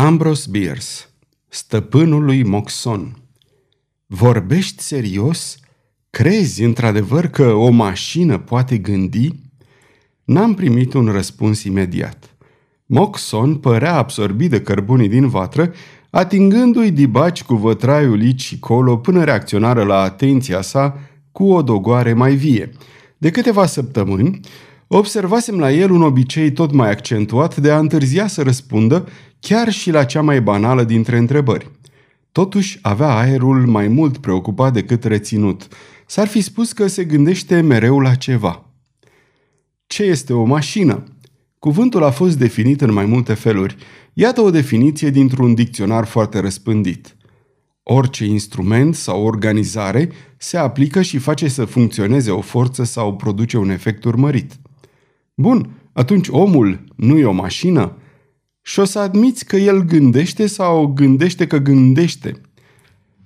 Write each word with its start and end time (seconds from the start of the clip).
Ambrose 0.00 0.46
Bierce, 0.50 0.92
stăpânul 1.48 2.24
lui 2.24 2.42
Moxon. 2.42 3.16
Vorbești 4.06 4.82
serios? 4.82 5.58
Crezi 6.10 6.62
într-adevăr 6.62 7.26
că 7.26 7.52
o 7.52 7.70
mașină 7.70 8.38
poate 8.38 8.78
gândi? 8.78 9.28
N-am 10.24 10.54
primit 10.54 10.92
un 10.92 11.06
răspuns 11.06 11.62
imediat. 11.62 12.36
Moxon 12.86 13.56
părea 13.56 13.94
absorbit 13.94 14.50
de 14.50 14.60
cărbunii 14.60 15.08
din 15.08 15.28
vatră, 15.28 15.72
atingându-i 16.10 16.90
dibaci 16.90 17.42
cu 17.42 17.54
vătraiul 17.54 18.20
aici 18.20 18.42
și 18.42 18.58
colo 18.58 18.96
până 18.96 19.24
reacționară 19.24 19.84
la 19.84 20.00
atenția 20.00 20.60
sa 20.60 20.98
cu 21.32 21.44
o 21.44 21.62
dogoare 21.62 22.12
mai 22.12 22.34
vie. 22.34 22.70
De 23.16 23.30
câteva 23.30 23.66
săptămâni, 23.66 24.40
observasem 24.86 25.58
la 25.58 25.72
el 25.72 25.90
un 25.90 26.02
obicei 26.02 26.52
tot 26.52 26.72
mai 26.72 26.90
accentuat 26.90 27.56
de 27.56 27.70
a 27.70 27.78
întârzia 27.78 28.26
să 28.26 28.42
răspundă 28.42 29.08
chiar 29.40 29.72
și 29.72 29.90
la 29.90 30.04
cea 30.04 30.22
mai 30.22 30.40
banală 30.40 30.84
dintre 30.84 31.16
întrebări. 31.16 31.70
Totuși 32.32 32.78
avea 32.82 33.16
aerul 33.16 33.66
mai 33.66 33.88
mult 33.88 34.18
preocupat 34.18 34.72
decât 34.72 35.04
reținut. 35.04 35.68
S-ar 36.06 36.26
fi 36.26 36.40
spus 36.40 36.72
că 36.72 36.86
se 36.86 37.04
gândește 37.04 37.60
mereu 37.60 38.00
la 38.00 38.14
ceva. 38.14 38.72
Ce 39.86 40.02
este 40.02 40.32
o 40.32 40.44
mașină? 40.44 41.04
Cuvântul 41.58 42.04
a 42.04 42.10
fost 42.10 42.38
definit 42.38 42.80
în 42.80 42.92
mai 42.92 43.04
multe 43.04 43.34
feluri. 43.34 43.76
Iată 44.12 44.40
o 44.40 44.50
definiție 44.50 45.10
dintr-un 45.10 45.54
dicționar 45.54 46.04
foarte 46.06 46.38
răspândit. 46.38 47.16
Orice 47.82 48.24
instrument 48.24 48.94
sau 48.94 49.24
organizare 49.24 50.10
se 50.36 50.56
aplică 50.56 51.02
și 51.02 51.18
face 51.18 51.48
să 51.48 51.64
funcționeze 51.64 52.30
o 52.30 52.40
forță 52.40 52.84
sau 52.84 53.16
produce 53.16 53.58
un 53.58 53.70
efect 53.70 54.04
urmărit. 54.04 54.52
Bun, 55.34 55.70
atunci 55.92 56.28
omul 56.30 56.84
nu 56.96 57.18
e 57.18 57.24
o 57.24 57.32
mașină? 57.32 57.96
Și 58.68 58.80
o 58.80 58.84
să 58.84 58.98
admiți 58.98 59.44
că 59.44 59.56
el 59.56 59.84
gândește 59.84 60.46
sau 60.46 60.86
gândește 60.86 61.46
că 61.46 61.58
gândește. 61.58 62.40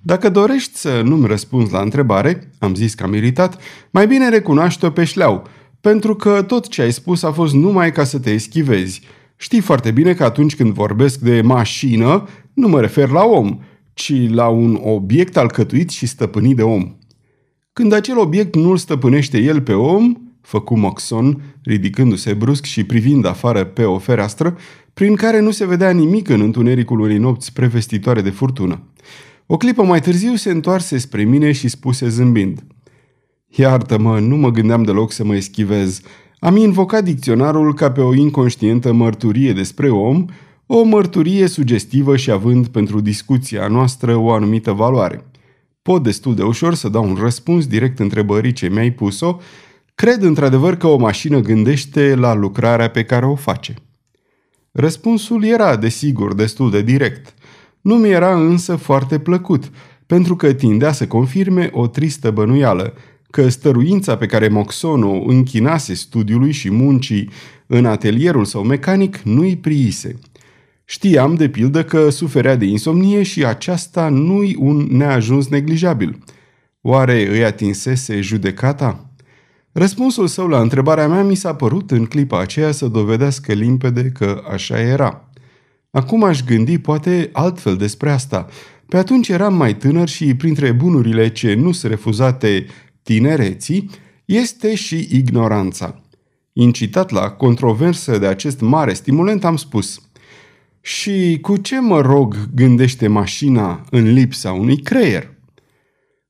Dacă 0.01 0.29
dorești 0.29 0.77
să 0.77 1.01
nu-mi 1.05 1.27
răspunzi 1.27 1.71
la 1.71 1.79
întrebare, 1.79 2.49
am 2.59 2.75
zis 2.75 2.93
că 2.93 3.03
am 3.03 3.13
iritat, 3.13 3.61
mai 3.91 4.07
bine 4.07 4.29
recunoaște-o 4.29 4.89
pe 4.89 5.03
șleau, 5.03 5.47
pentru 5.81 6.15
că 6.15 6.41
tot 6.41 6.67
ce 6.67 6.81
ai 6.81 6.91
spus 6.91 7.23
a 7.23 7.31
fost 7.31 7.53
numai 7.53 7.91
ca 7.91 8.03
să 8.03 8.19
te 8.19 8.31
eschivezi. 8.31 9.01
Știi 9.35 9.59
foarte 9.59 9.91
bine 9.91 10.13
că 10.13 10.23
atunci 10.23 10.55
când 10.55 10.73
vorbesc 10.73 11.19
de 11.19 11.41
mașină, 11.41 12.27
nu 12.53 12.67
mă 12.67 12.81
refer 12.81 13.09
la 13.09 13.23
om, 13.23 13.59
ci 13.93 14.29
la 14.29 14.47
un 14.47 14.79
obiect 14.83 15.37
alcătuit 15.37 15.89
și 15.89 16.05
stăpânit 16.05 16.55
de 16.55 16.63
om. 16.63 16.95
Când 17.73 17.93
acel 17.93 18.19
obiect 18.19 18.55
nu-l 18.55 18.77
stăpânește 18.77 19.37
el 19.37 19.61
pe 19.61 19.73
om, 19.73 20.13
făcu 20.41 20.77
Moxon, 20.77 21.41
ridicându-se 21.63 22.33
brusc 22.33 22.63
și 22.63 22.83
privind 22.83 23.25
afară 23.25 23.63
pe 23.63 23.83
o 23.83 23.97
fereastră, 23.97 24.57
prin 24.93 25.15
care 25.15 25.39
nu 25.39 25.51
se 25.51 25.65
vedea 25.65 25.91
nimic 25.91 26.29
în 26.29 26.41
întunericul 26.41 26.99
unei 26.99 27.17
nopți 27.17 27.53
prevestitoare 27.53 28.21
de 28.21 28.29
furtună. 28.29 28.81
O 29.45 29.57
clipă 29.57 29.83
mai 29.83 30.01
târziu 30.01 30.35
se 30.35 30.51
întoarse 30.51 30.97
spre 30.97 31.23
mine 31.23 31.51
și 31.51 31.67
spuse 31.67 32.09
zâmbind. 32.09 32.63
Iartă-mă, 33.47 34.19
nu 34.19 34.35
mă 34.35 34.51
gândeam 34.51 34.83
deloc 34.83 35.11
să 35.11 35.23
mă 35.23 35.35
eschivez. 35.35 36.01
Am 36.39 36.55
invocat 36.55 37.03
dicționarul 37.03 37.73
ca 37.73 37.91
pe 37.91 38.01
o 38.01 38.13
inconștientă 38.13 38.93
mărturie 38.93 39.53
despre 39.53 39.89
om, 39.89 40.25
o 40.65 40.83
mărturie 40.83 41.47
sugestivă 41.47 42.15
și 42.15 42.31
având 42.31 42.67
pentru 42.67 42.99
discuția 42.99 43.67
noastră 43.67 44.15
o 44.15 44.31
anumită 44.31 44.71
valoare. 44.71 45.25
Pot 45.81 46.03
destul 46.03 46.35
de 46.35 46.43
ușor 46.43 46.73
să 46.73 46.89
dau 46.89 47.03
un 47.03 47.17
răspuns 47.21 47.67
direct 47.67 47.99
întrebării 47.99 48.51
ce 48.51 48.69
mi-ai 48.69 48.91
pus-o. 48.91 49.37
Cred 49.95 50.21
într-adevăr 50.21 50.75
că 50.75 50.87
o 50.87 50.97
mașină 50.97 51.39
gândește 51.39 52.15
la 52.15 52.33
lucrarea 52.33 52.89
pe 52.89 53.03
care 53.03 53.25
o 53.25 53.35
face. 53.35 53.82
Răspunsul 54.75 55.43
era, 55.43 55.75
desigur, 55.75 56.33
destul 56.33 56.71
de 56.71 56.81
direct. 56.81 57.33
Nu 57.81 57.95
mi 57.95 58.09
era 58.09 58.39
însă 58.39 58.75
foarte 58.75 59.19
plăcut, 59.19 59.71
pentru 60.05 60.35
că 60.35 60.53
tindea 60.53 60.91
să 60.91 61.07
confirme 61.07 61.69
o 61.73 61.87
tristă 61.87 62.31
bănuială, 62.31 62.93
că 63.29 63.49
stăruința 63.49 64.17
pe 64.17 64.25
care 64.25 64.47
Moxono 64.47 65.23
închinase 65.25 65.93
studiului 65.93 66.51
și 66.51 66.71
muncii 66.71 67.29
în 67.67 67.85
atelierul 67.85 68.45
său 68.45 68.63
mecanic 68.63 69.17
nu-i 69.17 69.57
priise. 69.57 70.19
Știam, 70.85 71.35
de 71.35 71.49
pildă, 71.49 71.83
că 71.83 72.09
suferea 72.09 72.55
de 72.55 72.65
insomnie 72.65 73.23
și 73.23 73.45
aceasta 73.45 74.09
nu-i 74.09 74.55
un 74.59 74.87
neajuns 74.89 75.47
neglijabil. 75.47 76.17
Oare 76.81 77.29
îi 77.29 77.43
atinsese 77.43 78.21
judecata? 78.21 79.12
Răspunsul 79.73 80.27
său 80.27 80.47
la 80.47 80.61
întrebarea 80.61 81.07
mea 81.07 81.23
mi 81.23 81.35
s-a 81.35 81.55
părut 81.55 81.91
în 81.91 82.05
clipa 82.05 82.39
aceea 82.39 82.71
să 82.71 82.87
dovedească 82.87 83.53
limpede 83.53 84.03
că 84.03 84.43
așa 84.51 84.79
era. 84.79 85.29
Acum 85.91 86.23
aș 86.23 86.43
gândi 86.43 86.77
poate 86.77 87.29
altfel 87.31 87.77
despre 87.77 88.11
asta. 88.11 88.47
Pe 88.87 88.97
atunci 88.97 89.29
eram 89.29 89.55
mai 89.55 89.75
tânăr 89.75 90.07
și 90.07 90.35
printre 90.35 90.71
bunurile 90.71 91.31
ce 91.31 91.53
nu 91.53 91.71
se 91.71 91.87
refuzate 91.87 92.65
tinereții 93.03 93.89
este 94.25 94.75
și 94.75 95.07
ignoranța. 95.11 96.01
Incitat 96.53 97.09
la 97.11 97.29
controversă 97.29 98.17
de 98.17 98.27
acest 98.27 98.59
mare 98.59 98.93
stimulant 98.93 99.45
am 99.45 99.55
spus 99.55 100.01
Și 100.81 101.37
cu 101.41 101.57
ce 101.57 101.79
mă 101.79 102.01
rog 102.01 102.35
gândește 102.55 103.07
mașina 103.07 103.85
în 103.89 104.13
lipsa 104.13 104.51
unui 104.51 104.77
creier? 104.77 105.32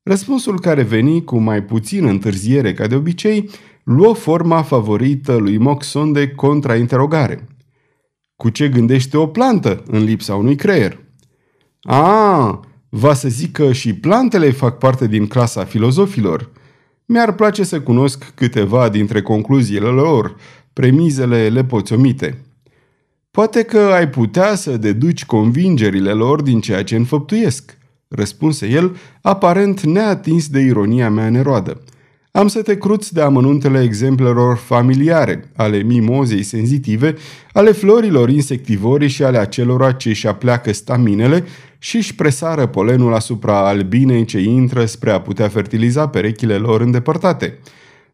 Răspunsul 0.03 0.59
care 0.59 0.81
veni 0.81 1.23
cu 1.23 1.37
mai 1.37 1.63
puțin 1.63 2.05
întârziere 2.05 2.73
ca 2.73 2.87
de 2.87 2.95
obicei, 2.95 3.49
luă 3.83 4.13
forma 4.13 4.61
favorită 4.61 5.35
lui 5.35 5.57
Moxon 5.57 6.11
de 6.11 6.27
contrainterogare. 6.29 7.47
Cu 8.35 8.49
ce 8.49 8.69
gândește 8.69 9.17
o 9.17 9.27
plantă 9.27 9.83
în 9.87 10.03
lipsa 10.03 10.35
unui 10.35 10.55
creier? 10.55 10.99
A, 11.81 12.59
va 12.89 13.13
să 13.13 13.27
zic 13.27 13.51
că 13.51 13.71
și 13.71 13.93
plantele 13.93 14.51
fac 14.51 14.77
parte 14.77 15.07
din 15.07 15.27
clasa 15.27 15.65
filozofilor. 15.65 16.51
Mi-ar 17.05 17.33
place 17.33 17.63
să 17.63 17.81
cunosc 17.81 18.31
câteva 18.35 18.89
dintre 18.89 19.21
concluziile 19.21 19.87
lor, 19.87 20.35
premizele 20.73 21.49
le 21.49 21.63
poți 21.63 21.93
omite. 21.93 22.41
Poate 23.31 23.63
că 23.63 23.79
ai 23.79 24.09
putea 24.09 24.55
să 24.55 24.77
deduci 24.77 25.25
convingerile 25.25 26.11
lor 26.11 26.41
din 26.41 26.59
ceea 26.59 26.83
ce 26.83 26.95
înfăptuiesc– 26.95 27.77
răspunse 28.15 28.67
el, 28.67 28.95
aparent 29.21 29.81
neatins 29.81 30.47
de 30.47 30.59
ironia 30.59 31.09
mea 31.09 31.29
neroadă. 31.29 31.81
Am 32.31 32.47
să 32.47 32.61
te 32.61 32.77
cruți 32.77 33.13
de 33.13 33.21
amănuntele 33.21 33.81
exemplelor 33.81 34.57
familiare, 34.57 35.51
ale 35.55 35.77
mimozei 35.77 36.43
senzitive, 36.43 37.15
ale 37.51 37.71
florilor 37.71 38.29
insectivore 38.29 39.07
și 39.07 39.23
ale 39.23 39.37
acelora 39.37 39.91
ce 39.91 40.09
își 40.09 40.27
apleacă 40.27 40.73
staminele 40.73 41.43
și 41.77 41.95
își 41.95 42.15
presară 42.15 42.65
polenul 42.65 43.13
asupra 43.13 43.67
albinei 43.67 44.25
ce 44.25 44.39
intră 44.39 44.85
spre 44.85 45.11
a 45.11 45.21
putea 45.21 45.47
fertiliza 45.47 46.07
perechile 46.07 46.55
lor 46.55 46.81
îndepărtate. 46.81 47.59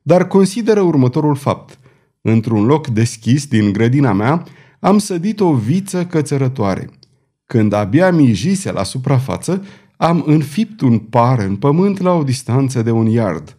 Dar 0.02 0.28
consideră 0.28 0.82
următorul 0.82 1.36
fapt. 1.36 1.80
Într-un 2.22 2.66
loc 2.66 2.88
deschis 2.88 3.46
din 3.46 3.72
grădina 3.72 4.14
mea, 4.14 4.44
am 4.80 4.98
sădit 4.98 5.40
o 5.40 5.54
viță 5.54 6.06
cățărătoare. 6.06 6.90
Când 7.46 7.74
abia 7.74 8.12
mijise 8.12 8.72
la 8.72 8.84
suprafață, 8.84 9.66
am 10.02 10.24
înfipt 10.26 10.82
un 10.82 10.98
par 10.98 11.40
în 11.40 11.56
pământ 11.56 12.00
la 12.00 12.14
o 12.14 12.24
distanță 12.24 12.82
de 12.82 12.92
un 12.92 13.06
yard. 13.06 13.58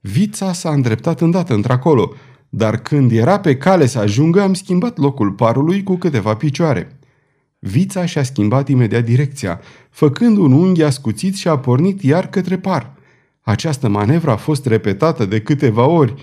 Vița 0.00 0.52
s-a 0.52 0.70
îndreptat 0.70 1.20
îndată 1.20 1.54
într-acolo, 1.54 2.12
dar 2.48 2.76
când 2.76 3.12
era 3.12 3.38
pe 3.38 3.56
cale 3.56 3.86
să 3.86 3.98
ajungă, 3.98 4.42
am 4.42 4.54
schimbat 4.54 4.98
locul 4.98 5.30
parului 5.32 5.82
cu 5.82 5.96
câteva 5.96 6.34
picioare. 6.34 6.98
Vița 7.58 8.04
și-a 8.04 8.22
schimbat 8.22 8.68
imediat 8.68 9.04
direcția, 9.04 9.60
făcând 9.90 10.36
un 10.36 10.52
unghi 10.52 10.82
ascuțit 10.82 11.34
și 11.34 11.48
a 11.48 11.58
pornit 11.58 12.02
iar 12.02 12.28
către 12.28 12.58
par. 12.58 12.92
Această 13.40 13.88
manevră 13.88 14.30
a 14.30 14.36
fost 14.36 14.66
repetată 14.66 15.24
de 15.24 15.40
câteva 15.40 15.86
ori, 15.86 16.14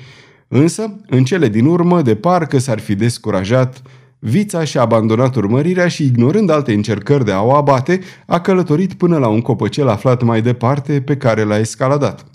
însă, 0.47 0.99
în 1.07 1.23
cele 1.23 1.49
din 1.49 1.66
urmă, 1.66 2.01
de 2.01 2.16
parcă 2.16 2.57
s-ar 2.57 2.79
fi 2.79 2.95
descurajat, 2.95 3.81
Vița 4.19 4.63
și-a 4.63 4.81
abandonat 4.81 5.35
urmărirea 5.35 5.88
și, 5.88 6.05
ignorând 6.05 6.50
alte 6.50 6.73
încercări 6.73 7.25
de 7.25 7.31
a 7.31 7.41
o 7.41 7.53
abate, 7.53 7.99
a 8.25 8.40
călătorit 8.40 8.93
până 8.93 9.17
la 9.17 9.28
un 9.28 9.41
copăcel 9.41 9.87
aflat 9.87 10.23
mai 10.23 10.41
departe 10.41 11.02
pe 11.02 11.17
care 11.17 11.43
l-a 11.43 11.58
escaladat. 11.58 12.25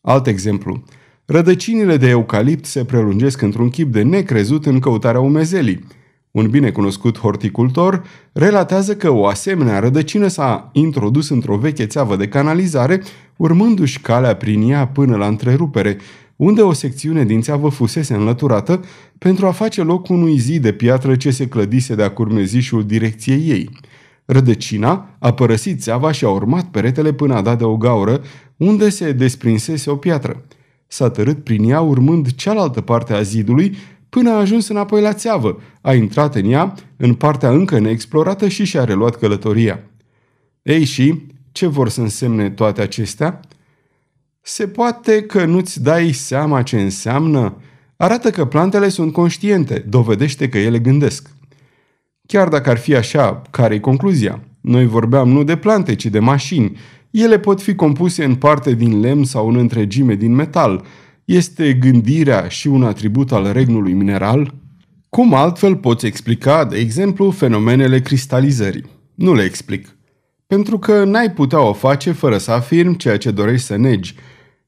Alt 0.00 0.26
exemplu. 0.26 0.82
Rădăcinile 1.24 1.96
de 1.96 2.08
eucalipt 2.08 2.64
se 2.64 2.84
prelungesc 2.84 3.42
într-un 3.42 3.68
chip 3.68 3.92
de 3.92 4.02
necrezut 4.02 4.66
în 4.66 4.78
căutarea 4.78 5.20
umezelii. 5.20 5.84
Un 6.30 6.48
binecunoscut 6.48 7.18
horticultor 7.18 8.02
relatează 8.32 8.96
că 8.96 9.10
o 9.10 9.26
asemenea 9.26 9.78
rădăcină 9.78 10.26
s-a 10.26 10.70
introdus 10.72 11.28
într-o 11.28 11.56
veche 11.56 11.86
țeavă 11.86 12.16
de 12.16 12.28
canalizare, 12.28 13.02
urmându-și 13.36 14.00
calea 14.00 14.36
prin 14.36 14.70
ea 14.70 14.86
până 14.86 15.16
la 15.16 15.26
întrerupere, 15.26 15.96
unde 16.42 16.62
o 16.62 16.72
secțiune 16.72 17.24
din 17.24 17.40
țeavă 17.40 17.68
fusese 17.68 18.14
înlăturată 18.14 18.84
pentru 19.18 19.46
a 19.46 19.50
face 19.50 19.82
loc 19.82 20.08
unui 20.08 20.36
zid 20.38 20.62
de 20.62 20.72
piatră 20.72 21.16
ce 21.16 21.30
se 21.30 21.46
clădise 21.48 21.94
de-a 21.94 22.10
curmezișul 22.10 22.86
direcției 22.86 23.48
ei. 23.48 23.70
Rădăcina 24.24 25.16
a 25.18 25.32
părăsit 25.32 25.80
țeava 25.80 26.12
și 26.12 26.24
a 26.24 26.28
urmat 26.28 26.64
peretele 26.64 27.12
până 27.12 27.34
a 27.34 27.42
dat 27.42 27.58
de 27.58 27.64
o 27.64 27.76
gaură, 27.76 28.22
unde 28.56 28.88
se 28.88 29.12
desprinsese 29.12 29.90
o 29.90 29.96
piatră. 29.96 30.44
S-a 30.86 31.10
tărât 31.10 31.44
prin 31.44 31.70
ea 31.70 31.80
urmând 31.80 32.34
cealaltă 32.34 32.80
parte 32.80 33.12
a 33.12 33.22
zidului, 33.22 33.76
până 34.08 34.30
a 34.30 34.38
ajuns 34.38 34.68
înapoi 34.68 35.02
la 35.02 35.12
țeavă, 35.12 35.60
a 35.80 35.94
intrat 35.94 36.34
în 36.34 36.50
ea, 36.50 36.74
în 36.96 37.14
partea 37.14 37.50
încă 37.50 37.78
neexplorată 37.78 38.48
și 38.48 38.64
și-a 38.64 38.84
reluat 38.84 39.16
călătoria. 39.16 39.80
Ei 40.62 40.84
și, 40.84 41.26
ce 41.52 41.66
vor 41.66 41.88
să 41.88 42.00
însemne 42.00 42.50
toate 42.50 42.80
acestea? 42.80 43.40
Se 44.44 44.66
poate 44.66 45.22
că 45.22 45.44
nu-ți 45.44 45.82
dai 45.82 46.12
seama 46.12 46.62
ce 46.62 46.80
înseamnă? 46.80 47.56
Arată 47.96 48.30
că 48.30 48.44
plantele 48.44 48.88
sunt 48.88 49.12
conștiente, 49.12 49.84
dovedește 49.88 50.48
că 50.48 50.58
ele 50.58 50.78
gândesc. 50.78 51.30
Chiar 52.26 52.48
dacă 52.48 52.70
ar 52.70 52.76
fi 52.76 52.94
așa, 52.94 53.42
care-i 53.50 53.80
concluzia? 53.80 54.42
Noi 54.60 54.86
vorbeam 54.86 55.28
nu 55.28 55.44
de 55.44 55.56
plante, 55.56 55.94
ci 55.94 56.06
de 56.06 56.18
mașini. 56.18 56.76
Ele 57.10 57.38
pot 57.38 57.62
fi 57.62 57.74
compuse 57.74 58.24
în 58.24 58.34
parte 58.34 58.74
din 58.74 59.00
lemn 59.00 59.24
sau 59.24 59.48
în 59.48 59.56
întregime 59.56 60.14
din 60.14 60.34
metal. 60.34 60.84
Este 61.24 61.72
gândirea 61.72 62.48
și 62.48 62.68
un 62.68 62.82
atribut 62.82 63.32
al 63.32 63.52
regnului 63.52 63.92
mineral? 63.92 64.54
Cum 65.08 65.34
altfel 65.34 65.76
poți 65.76 66.06
explica, 66.06 66.64
de 66.64 66.76
exemplu, 66.76 67.30
fenomenele 67.30 68.00
cristalizării? 68.00 68.84
Nu 69.14 69.34
le 69.34 69.42
explic. 69.42 69.96
Pentru 70.46 70.78
că 70.78 71.04
n-ai 71.04 71.30
putea 71.30 71.60
o 71.60 71.72
face 71.72 72.12
fără 72.12 72.38
să 72.38 72.50
afirmi 72.50 72.96
ceea 72.96 73.16
ce 73.16 73.30
dorești 73.30 73.66
să 73.66 73.76
negi, 73.76 74.14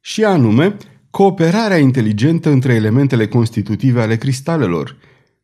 și 0.06 0.24
anume 0.24 0.76
cooperarea 1.10 1.76
inteligentă 1.76 2.50
între 2.50 2.74
elementele 2.74 3.28
constitutive 3.28 4.00
ale 4.00 4.16
cristalelor. 4.16 4.96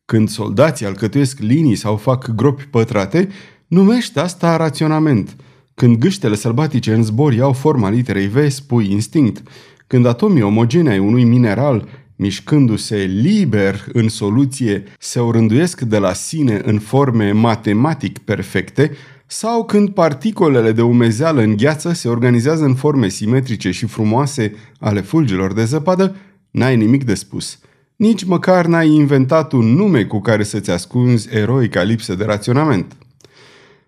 Când 0.05 0.29
soldații 0.29 0.85
alcătuiesc 0.85 1.39
linii 1.39 1.75
sau 1.75 1.95
fac 1.95 2.35
gropi 2.35 2.63
pătrate, 2.63 3.27
numește 3.67 4.19
asta 4.19 4.57
raționament. 4.57 5.35
Când 5.73 5.97
gâștele 5.97 6.35
sălbatice 6.35 6.93
în 6.93 7.03
zbor 7.03 7.33
iau 7.33 7.53
forma 7.53 7.89
literei 7.89 8.27
V, 8.27 8.49
spui 8.49 8.91
instinct. 8.91 9.43
Când 9.87 10.05
atomii 10.05 10.41
omogene 10.41 10.89
ai 10.89 10.99
unui 10.99 11.23
mineral, 11.23 11.87
mișcându-se 12.15 12.95
liber 12.95 13.85
în 13.93 14.09
soluție, 14.09 14.83
se 14.99 15.19
orânduiesc 15.19 15.81
de 15.81 15.97
la 15.97 16.13
sine 16.13 16.61
în 16.65 16.79
forme 16.79 17.31
matematic 17.31 18.17
perfecte, 18.17 18.91
sau 19.33 19.65
când 19.65 19.89
particolele 19.89 20.71
de 20.71 20.81
umezeală 20.81 21.41
în 21.41 21.55
gheață 21.57 21.93
se 21.93 22.07
organizează 22.07 22.63
în 22.63 22.75
forme 22.75 23.07
simetrice 23.07 23.71
și 23.71 23.85
frumoase 23.85 24.55
ale 24.79 25.01
fulgilor 25.01 25.53
de 25.53 25.63
zăpadă, 25.63 26.15
n-ai 26.51 26.75
nimic 26.75 27.03
de 27.03 27.13
spus. 27.13 27.59
Nici 27.95 28.23
măcar 28.23 28.65
n-ai 28.65 28.89
inventat 28.89 29.51
un 29.51 29.65
nume 29.65 30.03
cu 30.03 30.19
care 30.19 30.43
să-ți 30.43 30.71
ascunzi 30.71 31.35
eroica 31.35 31.81
lipsă 31.81 32.15
de 32.15 32.23
raționament. 32.23 32.95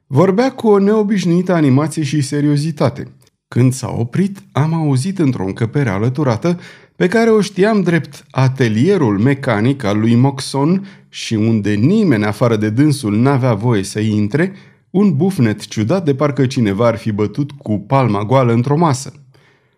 Vorbea 0.08 0.52
cu 0.52 0.68
o 0.68 0.80
neobișnuită 0.80 1.54
animație 1.54 2.04
și 2.04 2.22
seriozitate. 2.22 3.08
Când 3.48 3.74
s-a 3.74 3.96
oprit, 3.98 4.38
am 4.52 4.74
auzit 4.74 5.20
într-o 5.20 5.46
încăpere 5.46 5.90
alăturată, 5.90 6.60
pe 6.96 7.08
care 7.08 7.30
o 7.30 7.42
știam 7.42 7.82
drept 7.82 8.26
atelierul 8.32 9.20
mecanic 9.20 9.84
al 9.84 10.00
lui 10.00 10.16
Moxon 10.16 10.88
și 11.10 11.34
unde 11.34 11.74
nimeni 11.74 12.26
afară 12.26 12.56
de 12.56 12.70
dânsul 12.70 13.18
n-avea 13.18 13.54
voie 13.54 13.84
să 13.84 14.00
intre, 14.00 14.54
un 14.94 15.16
bufnet 15.16 15.68
ciudat 15.68 16.06
de 16.06 16.16
parcă 16.16 16.46
cineva 16.46 16.88
ar 16.88 16.98
fi 16.98 17.12
bătut 17.12 17.52
cu 17.52 17.80
palma 17.80 18.24
goală 18.24 18.54
într-o 18.54 18.78
masă. 18.78 19.14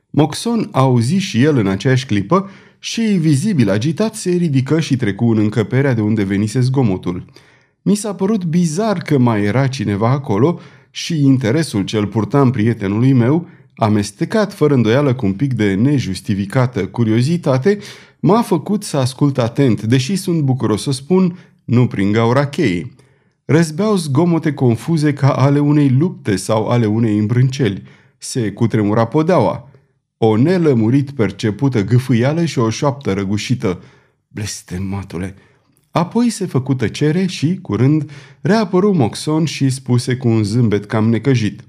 Moxon 0.09 0.69
auzi 0.71 1.15
și 1.15 1.43
el 1.43 1.57
în 1.57 1.67
aceeași 1.67 2.05
clipă 2.05 2.49
și, 2.79 3.01
vizibil 3.01 3.69
agitat, 3.69 4.15
se 4.15 4.29
ridică 4.29 4.79
și 4.79 4.95
trecu 4.95 5.25
în 5.25 5.37
încăperea 5.37 5.93
de 5.93 6.01
unde 6.01 6.23
venise 6.23 6.59
zgomotul. 6.59 7.25
Mi 7.81 7.95
s-a 7.95 8.13
părut 8.13 8.45
bizar 8.45 8.97
că 8.97 9.17
mai 9.17 9.43
era 9.43 9.67
cineva 9.67 10.09
acolo 10.09 10.59
și 10.91 11.23
interesul 11.23 11.83
ce-l 11.83 12.07
purtam 12.07 12.51
prietenului 12.51 13.13
meu, 13.13 13.47
amestecat 13.75 14.53
fără 14.53 14.73
îndoială 14.73 15.13
cu 15.13 15.25
un 15.25 15.33
pic 15.33 15.53
de 15.53 15.73
nejustificată 15.73 16.87
curiozitate, 16.87 17.77
m-a 18.19 18.41
făcut 18.41 18.83
să 18.83 18.97
ascult 18.97 19.37
atent, 19.37 19.81
deși 19.83 20.15
sunt 20.15 20.41
bucuros 20.41 20.81
să 20.81 20.91
spun, 20.91 21.37
nu 21.65 21.87
prin 21.87 22.11
gaura 22.11 22.47
cheii. 22.47 22.94
Răzbeau 23.45 23.95
zgomote 23.95 24.53
confuze 24.53 25.13
ca 25.13 25.33
ale 25.33 25.59
unei 25.59 25.89
lupte 25.89 26.35
sau 26.35 26.67
ale 26.67 26.85
unei 26.85 27.17
îmbrânceli. 27.17 27.83
Se 28.17 28.51
cutremura 28.51 29.05
podeaua. 29.05 29.69
O 30.17 30.37
nelămurit 30.37 31.11
percepută 31.11 31.83
gâfâială 31.83 32.45
și 32.45 32.59
o 32.59 32.69
șoaptă 32.69 33.13
răgușită. 33.13 33.81
Blestematule! 34.27 35.35
Apoi 35.91 36.29
se 36.29 36.45
făcu 36.45 36.73
tăcere 36.73 37.25
și, 37.25 37.59
curând, 37.61 38.11
reapăru 38.41 38.93
Moxon 38.93 39.45
și 39.45 39.69
spuse 39.69 40.15
cu 40.15 40.27
un 40.27 40.43
zâmbet 40.43 40.85
cam 40.85 41.09
necăjit. 41.09 41.63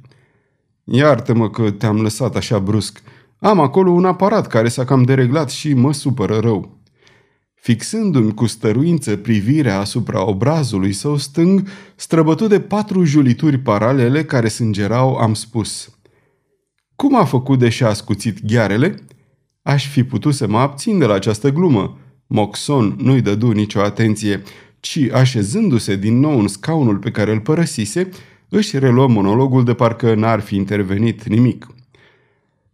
Iartă-mă 0.84 1.50
că 1.50 1.70
te-am 1.70 2.00
lăsat 2.00 2.36
așa 2.36 2.58
brusc. 2.58 3.02
Am 3.38 3.60
acolo 3.60 3.90
un 3.90 4.04
aparat 4.04 4.46
care 4.46 4.68
s-a 4.68 4.84
cam 4.84 5.02
dereglat 5.02 5.50
și 5.50 5.74
mă 5.74 5.92
supără 5.92 6.38
rău. 6.38 6.78
Fixându-mi 7.66 8.34
cu 8.34 8.46
stăruință 8.46 9.16
privirea 9.16 9.78
asupra 9.78 10.28
obrazului 10.28 10.92
său 10.92 11.16
stâng, 11.16 11.68
străbătut 11.96 12.48
de 12.48 12.60
patru 12.60 13.04
julituri 13.04 13.58
paralele 13.58 14.24
care 14.24 14.48
sângerau, 14.48 15.14
am 15.14 15.34
spus. 15.34 15.98
Cum 16.96 17.16
a 17.16 17.24
făcut 17.24 17.58
de 17.58 17.68
și-a 17.68 17.88
ascuțit 17.88 18.46
ghearele? 18.46 18.94
Aș 19.62 19.88
fi 19.88 20.04
putut 20.04 20.34
să 20.34 20.46
mă 20.46 20.58
abțin 20.58 20.98
de 20.98 21.04
la 21.04 21.14
această 21.14 21.50
glumă. 21.50 21.98
Moxon 22.26 22.96
nu-i 22.98 23.20
dădu 23.20 23.50
nicio 23.50 23.80
atenție, 23.80 24.42
ci, 24.80 24.98
așezându-se 25.12 25.96
din 25.96 26.18
nou 26.18 26.38
în 26.38 26.48
scaunul 26.48 26.96
pe 26.96 27.10
care 27.10 27.32
îl 27.32 27.40
părăsise, 27.40 28.08
își 28.48 28.78
reluă 28.78 29.08
monologul 29.08 29.64
de 29.64 29.74
parcă 29.74 30.14
n-ar 30.14 30.40
fi 30.40 30.56
intervenit 30.56 31.24
nimic. 31.24 31.66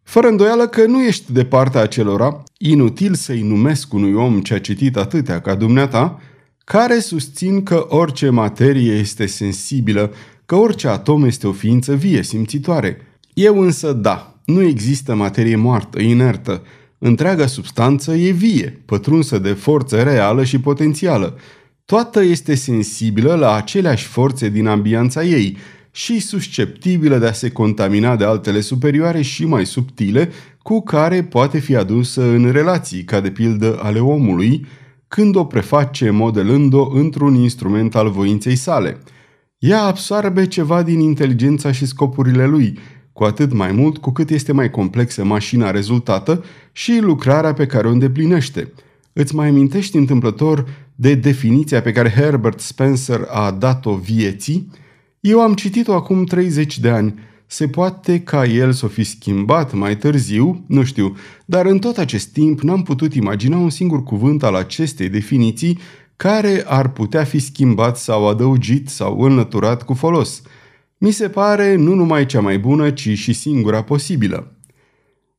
Fără 0.02 0.26
îndoială 0.26 0.66
că 0.66 0.86
nu 0.86 1.02
ești 1.02 1.32
de 1.32 1.44
partea 1.44 1.80
acelora, 1.80 2.42
inutil 2.58 3.14
să-i 3.14 3.42
numesc 3.42 3.92
unui 3.92 4.12
om 4.12 4.40
ce 4.40 4.54
a 4.54 4.60
citit 4.60 4.96
atâtea 4.96 5.40
ca 5.40 5.54
dumneata, 5.54 6.20
care 6.64 6.98
susțin 6.98 7.62
că 7.62 7.86
orice 7.88 8.28
materie 8.28 8.92
este 8.92 9.26
sensibilă, 9.26 10.12
că 10.46 10.54
orice 10.54 10.88
atom 10.88 11.24
este 11.24 11.46
o 11.46 11.52
ființă 11.52 11.94
vie, 11.94 12.22
simțitoare. 12.22 12.96
Eu 13.34 13.60
însă 13.60 13.92
da, 13.92 14.34
nu 14.44 14.62
există 14.62 15.14
materie 15.14 15.56
moartă, 15.56 16.00
inertă. 16.00 16.62
Întreaga 16.98 17.46
substanță 17.46 18.14
e 18.14 18.30
vie, 18.30 18.82
pătrunsă 18.84 19.38
de 19.38 19.52
forță 19.52 20.02
reală 20.02 20.44
și 20.44 20.60
potențială. 20.60 21.38
Toată 21.84 22.22
este 22.22 22.54
sensibilă 22.54 23.34
la 23.34 23.54
aceleași 23.54 24.06
forțe 24.06 24.48
din 24.48 24.66
ambianța 24.66 25.24
ei– 25.24 25.56
și 25.94 26.20
susceptibilă 26.20 27.18
de 27.18 27.26
a 27.26 27.32
se 27.32 27.50
contamina 27.50 28.16
de 28.16 28.24
altele 28.24 28.60
superioare 28.60 29.22
și 29.22 29.44
mai 29.44 29.66
subtile, 29.66 30.30
cu 30.62 30.82
care 30.82 31.22
poate 31.22 31.58
fi 31.58 31.76
adusă 31.76 32.22
în 32.22 32.50
relații, 32.50 33.04
ca 33.04 33.20
de 33.20 33.30
pildă 33.30 33.78
ale 33.82 33.98
omului, 33.98 34.66
când 35.08 35.36
o 35.36 35.44
preface 35.44 36.10
modelând-o 36.10 36.90
într-un 36.94 37.34
instrument 37.34 37.94
al 37.94 38.10
voinței 38.10 38.56
sale. 38.56 38.98
Ea 39.58 39.82
absorbe 39.82 40.46
ceva 40.46 40.82
din 40.82 41.00
inteligența 41.00 41.72
și 41.72 41.86
scopurile 41.86 42.46
lui, 42.46 42.78
cu 43.12 43.24
atât 43.24 43.52
mai 43.52 43.72
mult 43.72 43.98
cu 43.98 44.10
cât 44.10 44.30
este 44.30 44.52
mai 44.52 44.70
complexă 44.70 45.24
mașina 45.24 45.70
rezultată 45.70 46.44
și 46.72 46.98
lucrarea 47.00 47.52
pe 47.52 47.66
care 47.66 47.86
o 47.86 47.90
îndeplinește. 47.90 48.72
Îți 49.12 49.34
mai 49.34 49.48
amintești 49.48 49.96
întâmplător 49.96 50.68
de 50.94 51.14
definiția 51.14 51.82
pe 51.82 51.92
care 51.92 52.10
Herbert 52.10 52.60
Spencer 52.60 53.26
a 53.30 53.50
dat-o 53.50 53.94
vieții? 53.94 54.70
Eu 55.22 55.40
am 55.40 55.54
citit-o 55.54 55.94
acum 55.94 56.24
30 56.24 56.78
de 56.78 56.88
ani. 56.88 57.14
Se 57.46 57.68
poate 57.68 58.20
ca 58.20 58.44
el 58.44 58.72
să 58.72 58.84
o 58.84 58.88
fi 58.88 59.04
schimbat 59.04 59.72
mai 59.72 59.96
târziu, 59.96 60.64
nu 60.66 60.84
știu, 60.84 61.16
dar 61.44 61.66
în 61.66 61.78
tot 61.78 61.98
acest 61.98 62.28
timp 62.28 62.60
n-am 62.60 62.82
putut 62.82 63.14
imagina 63.14 63.56
un 63.56 63.70
singur 63.70 64.02
cuvânt 64.02 64.42
al 64.42 64.54
acestei 64.54 65.08
definiții 65.08 65.78
care 66.16 66.64
ar 66.66 66.92
putea 66.92 67.24
fi 67.24 67.38
schimbat 67.38 67.96
sau 67.96 68.28
adăugit 68.28 68.88
sau 68.88 69.20
înlăturat 69.20 69.82
cu 69.82 69.94
folos. 69.94 70.42
Mi 70.98 71.10
se 71.10 71.28
pare 71.28 71.74
nu 71.74 71.94
numai 71.94 72.26
cea 72.26 72.40
mai 72.40 72.58
bună, 72.58 72.90
ci 72.90 73.08
și 73.08 73.32
singura 73.32 73.82
posibilă. 73.82 74.56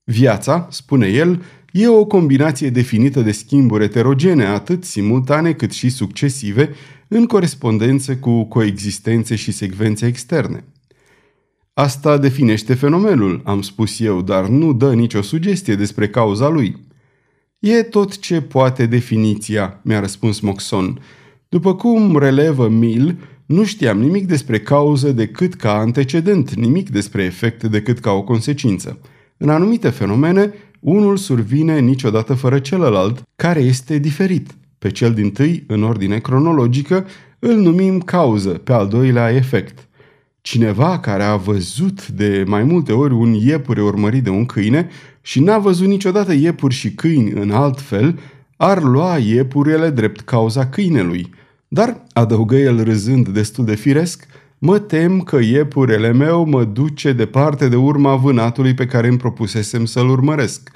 Viața, 0.04 0.68
spune 0.72 1.08
el, 1.08 1.44
e 1.74 1.88
o 1.88 2.06
combinație 2.06 2.70
definită 2.70 3.22
de 3.22 3.32
schimburi 3.32 3.84
eterogene, 3.84 4.46
atât 4.46 4.84
simultane 4.84 5.54
cât 5.54 5.72
și 5.72 5.90
succesive, 5.90 6.70
în 7.08 7.26
corespondență 7.26 8.16
cu 8.16 8.44
coexistențe 8.44 9.36
și 9.36 9.52
secvențe 9.52 10.06
externe. 10.06 10.64
Asta 11.74 12.18
definește 12.18 12.74
fenomenul, 12.74 13.42
am 13.44 13.62
spus 13.62 14.00
eu, 14.00 14.22
dar 14.22 14.48
nu 14.48 14.74
dă 14.74 14.94
nicio 14.94 15.22
sugestie 15.22 15.76
despre 15.76 16.08
cauza 16.08 16.48
lui. 16.48 16.78
E 17.60 17.84
tot 17.84 18.20
ce 18.20 18.42
poate 18.42 18.86
definiția, 18.86 19.80
mi-a 19.84 20.00
răspuns 20.00 20.40
Moxon. 20.40 21.02
După 21.50 21.76
cum 21.76 22.18
relevă 22.18 22.68
Mill, 22.68 23.18
nu 23.46 23.64
știam 23.64 24.00
nimic 24.00 24.28
despre 24.28 24.60
cauză 24.60 25.12
decât 25.12 25.54
ca 25.54 25.78
antecedent, 25.78 26.54
nimic 26.54 26.90
despre 26.90 27.24
efect 27.24 27.64
decât 27.64 28.00
ca 28.00 28.12
o 28.12 28.24
consecință. 28.24 29.00
În 29.38 29.50
anumite 29.50 29.90
fenomene, 29.90 30.54
unul 30.84 31.18
survine 31.18 31.80
niciodată 31.80 32.34
fără 32.34 32.60
celălalt, 32.60 33.22
care 33.36 33.60
este 33.60 33.98
diferit– 33.98 34.52
pe 34.84 34.92
cel 34.92 35.14
din 35.14 35.32
tâi, 35.32 35.64
în 35.68 35.84
ordine 35.84 36.20
cronologică, 36.20 37.06
îl 37.40 37.56
numim 37.56 38.00
cauză, 38.00 38.50
pe 38.50 38.74
al 38.74 38.88
doilea 38.88 39.30
efect. 39.30 39.88
Cineva 40.42 41.00
care 41.00 41.24
a 41.24 41.36
văzut 41.36 42.08
de 42.08 42.44
mai 42.48 42.64
multe 42.64 42.92
ori 42.92 43.14
un 43.14 43.34
iepure 43.34 43.82
urmărit 43.82 44.24
de 44.24 44.30
un 44.30 44.46
câine 44.46 44.90
și 45.22 45.40
n-a 45.40 45.58
văzut 45.58 45.88
niciodată 45.88 46.34
iepuri 46.34 46.74
și 46.74 46.92
câini 46.92 47.32
în 47.32 47.52
alt 47.52 47.82
fel, 47.82 48.20
ar 48.58 48.82
lua 48.82 49.18
iepurele 49.18 49.90
drept 49.90 50.20
cauza 50.20 50.68
câinelui. 50.68 51.30
Dar, 51.68 52.04
adăugă 52.14 52.56
el 52.56 52.84
râzând 52.84 53.28
destul 53.28 53.66
de 53.66 53.76
firesc, 53.76 54.26
mă 54.66 54.80
tem 54.80 55.22
că 55.22 55.40
iepurele 55.42 56.12
meu 56.12 56.46
mă 56.46 56.64
duce 56.64 57.12
departe 57.12 57.68
de 57.68 57.76
urma 57.76 58.16
vânatului 58.16 58.74
pe 58.74 58.86
care 58.86 59.08
îmi 59.08 59.18
propusesem 59.18 59.86
să-l 59.86 60.10
urmăresc. 60.10 60.72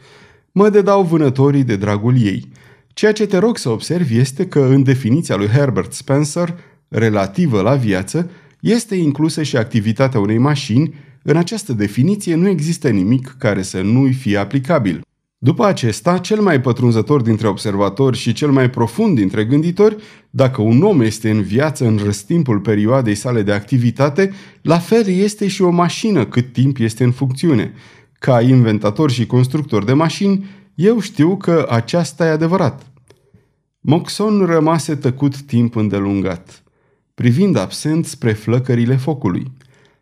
Mă 0.51 0.69
dedau 0.69 1.03
vânătorii 1.03 1.63
de 1.63 1.75
dragul 1.75 2.21
ei. 2.21 2.49
Ceea 2.93 3.11
ce 3.11 3.25
te 3.25 3.37
rog 3.37 3.57
să 3.57 3.69
observi 3.69 4.17
este 4.17 4.47
că 4.47 4.59
în 4.59 4.83
definiția 4.83 5.35
lui 5.35 5.47
Herbert 5.47 5.93
Spencer, 5.93 6.59
relativă 6.87 7.61
la 7.61 7.75
viață, 7.75 8.29
este 8.59 8.95
inclusă 8.95 9.43
și 9.43 9.57
activitatea 9.57 10.19
unei 10.19 10.37
mașini, 10.37 10.93
în 11.23 11.37
această 11.37 11.73
definiție 11.73 12.35
nu 12.35 12.47
există 12.47 12.89
nimic 12.89 13.35
care 13.37 13.61
să 13.61 13.81
nu-i 13.81 14.13
fie 14.13 14.37
aplicabil. 14.37 15.06
După 15.39 15.65
acesta, 15.65 16.17
cel 16.17 16.41
mai 16.41 16.61
pătrunzător 16.61 17.21
dintre 17.21 17.47
observatori 17.47 18.17
și 18.17 18.33
cel 18.33 18.51
mai 18.51 18.69
profund 18.69 19.15
dintre 19.15 19.45
gânditori, 19.45 19.95
dacă 20.29 20.61
un 20.61 20.81
om 20.81 21.01
este 21.01 21.29
în 21.29 21.41
viață 21.41 21.85
în 21.85 21.99
răstimpul 22.03 22.59
perioadei 22.59 23.15
sale 23.15 23.41
de 23.41 23.51
activitate, 23.51 24.31
la 24.61 24.77
fel 24.79 25.07
este 25.07 25.47
și 25.47 25.61
o 25.61 25.69
mașină 25.69 26.25
cât 26.25 26.53
timp 26.53 26.77
este 26.77 27.03
în 27.03 27.11
funcțiune. 27.11 27.73
Ca 28.19 28.41
inventator 28.41 29.11
și 29.11 29.25
constructor 29.25 29.83
de 29.83 29.93
mașini, 29.93 30.45
eu 30.75 30.99
știu 30.99 31.37
că 31.37 31.67
aceasta 31.69 32.25
e 32.25 32.29
adevărat. 32.29 32.91
Moxon 33.79 34.45
rămase 34.45 34.95
tăcut 34.95 35.41
timp 35.41 35.75
îndelungat, 35.75 36.63
privind 37.13 37.57
absent 37.57 38.05
spre 38.05 38.33
flăcările 38.33 38.95
focului. 38.95 39.51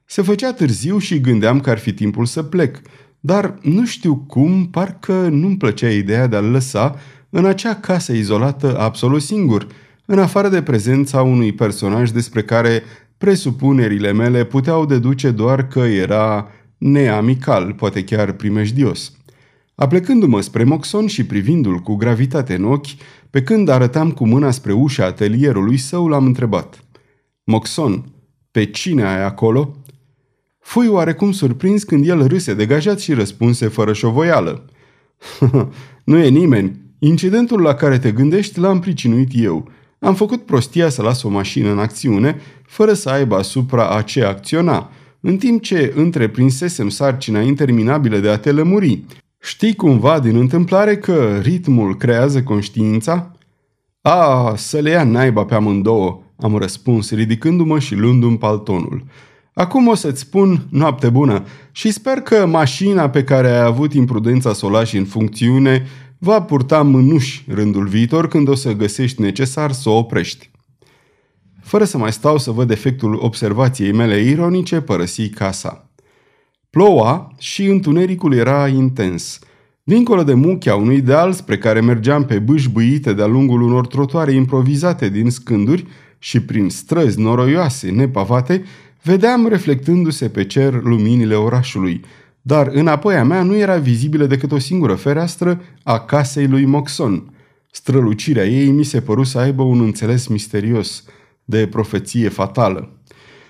Se 0.05 0.21
făcea 0.21 0.53
târziu 0.53 0.97
și 0.97 1.21
gândeam 1.21 1.59
că 1.59 1.69
ar 1.69 1.77
fi 1.77 1.93
timpul 1.93 2.25
să 2.25 2.43
plec, 2.43 2.81
dar 3.25 3.57
nu 3.61 3.85
știu 3.85 4.15
cum, 4.15 4.67
parcă 4.71 5.27
nu-mi 5.31 5.57
plăcea 5.57 5.89
ideea 5.89 6.27
de 6.27 6.35
a-l 6.35 6.51
lăsa 6.51 6.95
în 7.29 7.45
acea 7.45 7.75
casă 7.75 8.13
izolată 8.13 8.79
absolut 8.79 9.21
singur, 9.21 9.67
în 10.05 10.19
afară 10.19 10.49
de 10.49 10.61
prezența 10.61 11.21
unui 11.21 11.51
personaj 11.51 12.09
despre 12.09 12.41
care 12.43 12.83
presupunerile 13.17 14.11
mele 14.11 14.43
puteau 14.43 14.85
deduce 14.85 15.31
doar 15.31 15.67
că 15.67 15.79
era 15.79 16.47
neamical, 16.77 17.73
poate 17.73 18.03
chiar 18.03 18.31
primejdios. 18.31 19.11
Aplecându-mă 19.75 20.41
spre 20.41 20.63
Moxon 20.63 21.07
și 21.07 21.25
privindu-l 21.25 21.77
cu 21.77 21.95
gravitate 21.95 22.55
în 22.55 22.63
ochi, 22.63 22.95
pe 23.29 23.43
când 23.43 23.69
arătam 23.69 24.11
cu 24.11 24.27
mâna 24.27 24.51
spre 24.51 24.73
ușa 24.73 25.05
atelierului 25.05 25.77
său, 25.77 26.07
l-am 26.07 26.25
întrebat. 26.25 26.83
Moxon, 27.43 28.05
pe 28.51 28.65
cine 28.65 29.03
ai 29.03 29.23
acolo?" 29.23 29.75
Fui 30.65 30.87
oarecum 30.87 31.31
surprins 31.31 31.83
când 31.83 32.07
el 32.07 32.27
râse 32.27 32.53
degajat 32.53 32.99
și 32.99 33.13
răspunse 33.13 33.67
fără 33.67 33.93
șovoială. 33.93 34.65
nu 36.03 36.17
e 36.17 36.27
nimeni. 36.27 36.79
Incidentul 36.99 37.61
la 37.61 37.73
care 37.73 37.99
te 37.99 38.11
gândești 38.11 38.59
l-am 38.59 38.79
pricinuit 38.79 39.29
eu. 39.33 39.69
Am 39.99 40.15
făcut 40.15 40.45
prostia 40.45 40.89
să 40.89 41.01
las 41.01 41.23
o 41.23 41.29
mașină 41.29 41.71
în 41.71 41.79
acțiune, 41.79 42.41
fără 42.63 42.93
să 42.93 43.09
aibă 43.09 43.35
asupra 43.35 43.89
a 43.89 44.01
ce 44.01 44.23
acționa, 44.23 44.91
în 45.19 45.37
timp 45.37 45.61
ce 45.61 45.93
întreprinsesem 45.95 46.89
sarcina 46.89 47.41
interminabilă 47.41 48.17
de 48.17 48.29
a 48.29 48.37
te 48.37 48.51
lămuri. 48.51 49.03
Știi 49.41 49.75
cumva 49.75 50.19
din 50.19 50.35
întâmplare 50.35 50.97
că 50.97 51.39
ritmul 51.41 51.97
creează 51.97 52.43
conștiința? 52.43 53.31
A, 54.01 54.53
să 54.55 54.79
le 54.79 54.89
ia 54.89 55.03
naiba 55.03 55.45
pe 55.45 55.55
amândouă, 55.55 56.21
am 56.39 56.57
răspuns, 56.57 57.11
ridicându-mă 57.11 57.79
și 57.79 57.95
luându-mi 57.95 58.37
paltonul. 58.37 59.03
Acum 59.57 59.87
o 59.87 59.95
să-ți 59.95 60.19
spun 60.19 60.67
noapte 60.69 61.09
bună 61.09 61.45
și 61.71 61.91
sper 61.91 62.17
că 62.17 62.45
mașina 62.45 63.09
pe 63.09 63.23
care 63.23 63.49
ai 63.49 63.61
avut 63.61 63.93
imprudența 63.93 64.53
să 64.53 64.65
o 64.65 64.69
lași 64.69 64.97
în 64.97 65.05
funcțiune 65.05 65.85
va 66.17 66.41
purta 66.41 66.81
mânuși 66.81 67.43
rândul 67.47 67.87
viitor 67.87 68.27
când 68.27 68.47
o 68.47 68.55
să 68.55 68.71
găsești 68.71 69.21
necesar 69.21 69.71
să 69.71 69.89
o 69.89 69.97
oprești. 69.97 70.49
Fără 71.61 71.83
să 71.83 71.97
mai 71.97 72.11
stau 72.11 72.37
să 72.37 72.51
văd 72.51 72.69
efectul 72.69 73.19
observației 73.21 73.91
mele 73.91 74.21
ironice, 74.21 74.81
părăsi 74.81 75.29
casa. 75.29 75.89
Ploua 76.69 77.31
și 77.39 77.65
întunericul 77.65 78.33
era 78.33 78.67
intens. 78.67 79.39
Dincolo 79.83 80.23
de 80.23 80.33
muchea 80.33 80.75
unui 80.75 81.01
deal 81.01 81.31
spre 81.31 81.57
care 81.57 81.81
mergeam 81.81 82.25
pe 82.25 82.39
bâși 82.39 82.69
bâite 82.69 83.13
de-a 83.13 83.25
lungul 83.25 83.61
unor 83.61 83.87
trotoare 83.87 84.31
improvizate 84.31 85.09
din 85.09 85.29
scânduri 85.29 85.85
și 86.19 86.39
prin 86.39 86.69
străzi 86.69 87.19
noroioase, 87.19 87.89
nepavate, 87.89 88.63
Vedeam 89.05 89.47
reflectându-se 89.47 90.29
pe 90.29 90.45
cer 90.45 90.81
luminile 90.83 91.35
orașului, 91.35 92.01
dar 92.41 92.67
înapoi 92.67 93.15
a 93.15 93.23
mea 93.23 93.43
nu 93.43 93.55
era 93.55 93.77
vizibilă 93.77 94.25
decât 94.25 94.51
o 94.51 94.59
singură 94.59 94.93
fereastră 94.93 95.61
a 95.83 95.99
casei 95.99 96.47
lui 96.47 96.65
Moxon. 96.65 97.33
Strălucirea 97.71 98.45
ei 98.45 98.69
mi 98.69 98.83
se 98.83 99.01
păru 99.01 99.23
să 99.23 99.37
aibă 99.37 99.63
un 99.63 99.81
înțeles 99.81 100.27
misterios, 100.27 101.03
de 101.43 101.67
profeție 101.67 102.29
fatală. 102.29 102.99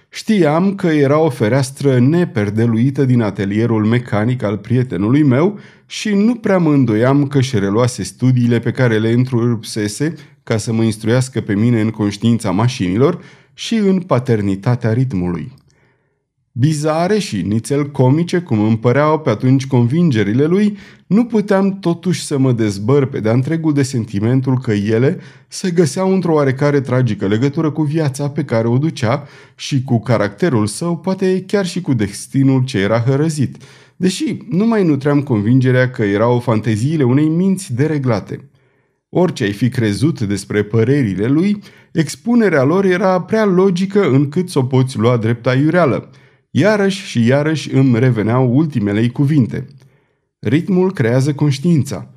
Știam 0.09 0.75
că 0.75 0.87
era 0.87 1.19
o 1.19 1.29
fereastră 1.29 1.99
neperdeluită 1.99 3.05
din 3.05 3.21
atelierul 3.21 3.85
mecanic 3.85 4.43
al 4.43 4.57
prietenului 4.57 5.23
meu 5.23 5.59
și 5.85 6.09
nu 6.09 6.35
prea 6.35 6.57
mă 6.57 6.73
îndoiam 6.73 7.27
că 7.27 7.41
și 7.41 7.59
reluase 7.59 8.03
studiile 8.03 8.59
pe 8.59 8.71
care 8.71 8.97
le 8.97 9.11
întrerupsese 9.11 10.13
ca 10.43 10.57
să 10.57 10.73
mă 10.73 10.83
instruiască 10.83 11.41
pe 11.41 11.55
mine 11.55 11.81
în 11.81 11.89
conștiința 11.89 12.51
mașinilor 12.51 13.21
și 13.57 13.75
în 13.75 13.99
paternitatea 13.99 14.93
ritmului. 14.93 15.51
Bizare 16.57 17.17
și 17.17 17.41
nițel 17.41 17.91
comice, 17.91 18.39
cum 18.39 18.59
îmi 18.59 18.77
păreau 18.77 19.19
pe 19.19 19.29
atunci 19.29 19.67
convingerile 19.67 20.45
lui, 20.45 20.77
nu 21.07 21.25
puteam 21.25 21.79
totuși 21.79 22.25
să 22.25 22.37
mă 22.37 22.51
dezbăr 22.51 23.05
pe 23.05 23.19
de 23.19 23.29
întregul 23.29 23.73
de 23.73 23.83
sentimentul 23.83 24.59
că 24.59 24.71
ele 24.71 25.19
se 25.47 25.71
găseau 25.71 26.13
într-o 26.13 26.33
oarecare 26.33 26.81
tragică 26.81 27.27
legătură 27.27 27.71
cu 27.71 27.81
viața 27.81 28.29
pe 28.29 28.43
care 28.43 28.67
o 28.67 28.77
ducea 28.77 29.27
și 29.55 29.83
cu 29.83 29.99
caracterul 29.99 30.67
său, 30.67 30.97
poate 30.97 31.43
chiar 31.47 31.65
și 31.65 31.81
cu 31.81 31.93
destinul 31.93 32.63
ce 32.63 32.79
era 32.79 32.99
hărăzit, 32.99 33.57
deși 33.95 34.37
nu 34.49 34.65
mai 34.65 34.83
nutream 34.83 35.21
convingerea 35.21 35.89
că 35.89 36.03
erau 36.03 36.39
fanteziile 36.39 37.03
unei 37.03 37.27
minți 37.27 37.73
dereglate. 37.73 38.49
Orice 39.09 39.43
ai 39.43 39.51
fi 39.51 39.69
crezut 39.69 40.21
despre 40.21 40.63
părerile 40.63 41.27
lui, 41.27 41.61
expunerea 41.99 42.63
lor 42.63 42.85
era 42.85 43.21
prea 43.21 43.45
logică 43.45 44.09
încât 44.09 44.49
să 44.49 44.59
o 44.59 44.63
poți 44.63 44.97
lua 44.97 45.17
drept 45.17 45.47
aiureală. 45.47 46.09
Iarăși 46.51 47.05
și 47.05 47.25
iarăși 47.25 47.73
îmi 47.73 47.99
reveneau 47.99 48.55
ultimele 48.55 49.07
cuvinte. 49.07 49.65
Ritmul 50.39 50.93
creează 50.93 51.33
conștiința. 51.33 52.09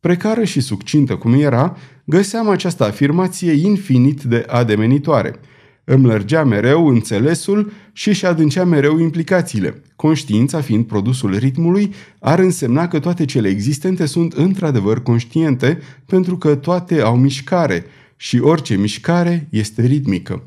Precară 0.00 0.44
și 0.44 0.60
succintă 0.60 1.16
cum 1.16 1.32
era, 1.32 1.76
găseam 2.04 2.48
această 2.48 2.84
afirmație 2.84 3.52
infinit 3.52 4.22
de 4.22 4.44
ademenitoare– 4.48 5.34
îmi 5.88 6.04
lărgea 6.04 6.44
mereu 6.44 6.88
înțelesul 6.88 7.72
și 7.92 8.08
își 8.08 8.26
adâncea 8.26 8.64
mereu 8.64 8.98
implicațiile. 8.98 9.82
Conștiința, 9.96 10.60
fiind 10.60 10.86
produsul 10.86 11.36
ritmului, 11.36 11.94
ar 12.18 12.38
însemna 12.38 12.88
că 12.88 12.98
toate 12.98 13.24
cele 13.24 13.48
existente 13.48 14.06
sunt 14.06 14.32
într-adevăr 14.32 15.02
conștiente, 15.02 15.78
pentru 16.06 16.36
că 16.36 16.54
toate 16.54 17.00
au 17.00 17.16
mișcare 17.16 17.84
și 18.16 18.38
orice 18.38 18.76
mișcare 18.76 19.48
este 19.50 19.82
ritmică. 19.86 20.42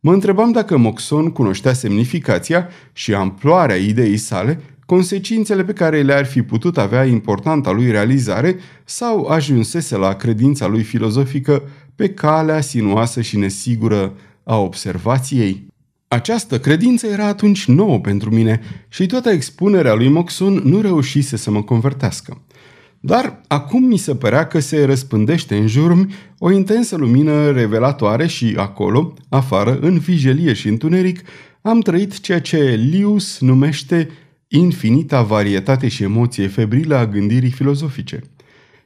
Mă 0.00 0.12
întrebam 0.12 0.52
dacă 0.52 0.76
Moxon 0.76 1.30
cunoștea 1.30 1.72
semnificația 1.72 2.68
și 2.92 3.14
amploarea 3.14 3.76
ideii 3.76 4.16
sale, 4.16 4.60
consecințele 4.86 5.64
pe 5.64 5.72
care 5.72 6.02
le-ar 6.02 6.26
fi 6.26 6.42
putut 6.42 6.78
avea 6.78 7.04
importanta 7.04 7.70
lui 7.70 7.90
realizare 7.90 8.56
sau 8.84 9.26
ajunsese 9.26 9.96
la 9.96 10.14
credința 10.14 10.66
lui 10.66 10.82
filozofică 10.82 11.62
pe 11.94 12.08
calea 12.10 12.60
sinuoasă 12.60 13.20
și 13.20 13.38
nesigură 13.38 14.14
a 14.44 14.56
observației. 14.56 15.66
Această 16.08 16.58
credință 16.58 17.06
era 17.06 17.26
atunci 17.26 17.66
nouă 17.66 17.98
pentru 17.98 18.30
mine 18.30 18.60
și 18.88 19.06
toată 19.06 19.28
expunerea 19.28 19.94
lui 19.94 20.08
Moxun 20.08 20.60
nu 20.64 20.80
reușise 20.80 21.36
să 21.36 21.50
mă 21.50 21.62
convertească. 21.62 22.42
Dar 23.06 23.40
acum 23.46 23.84
mi 23.84 23.96
se 23.96 24.14
părea 24.14 24.46
că 24.46 24.58
se 24.58 24.84
răspândește 24.84 25.56
în 25.56 25.66
jurul 25.66 26.06
o 26.38 26.50
intensă 26.50 26.96
lumină 26.96 27.50
revelatoare 27.50 28.26
și 28.26 28.54
acolo, 28.56 29.14
afară, 29.28 29.78
în 29.80 29.98
vijelie 29.98 30.52
și 30.52 30.68
întuneric, 30.68 31.20
am 31.62 31.80
trăit 31.80 32.20
ceea 32.20 32.40
ce 32.40 32.88
Lius 32.90 33.40
numește 33.40 34.08
infinita 34.48 35.22
varietate 35.22 35.88
și 35.88 36.02
emoție 36.02 36.46
febrilă 36.46 36.96
a 36.96 37.06
gândirii 37.06 37.50
filozofice. 37.50 38.20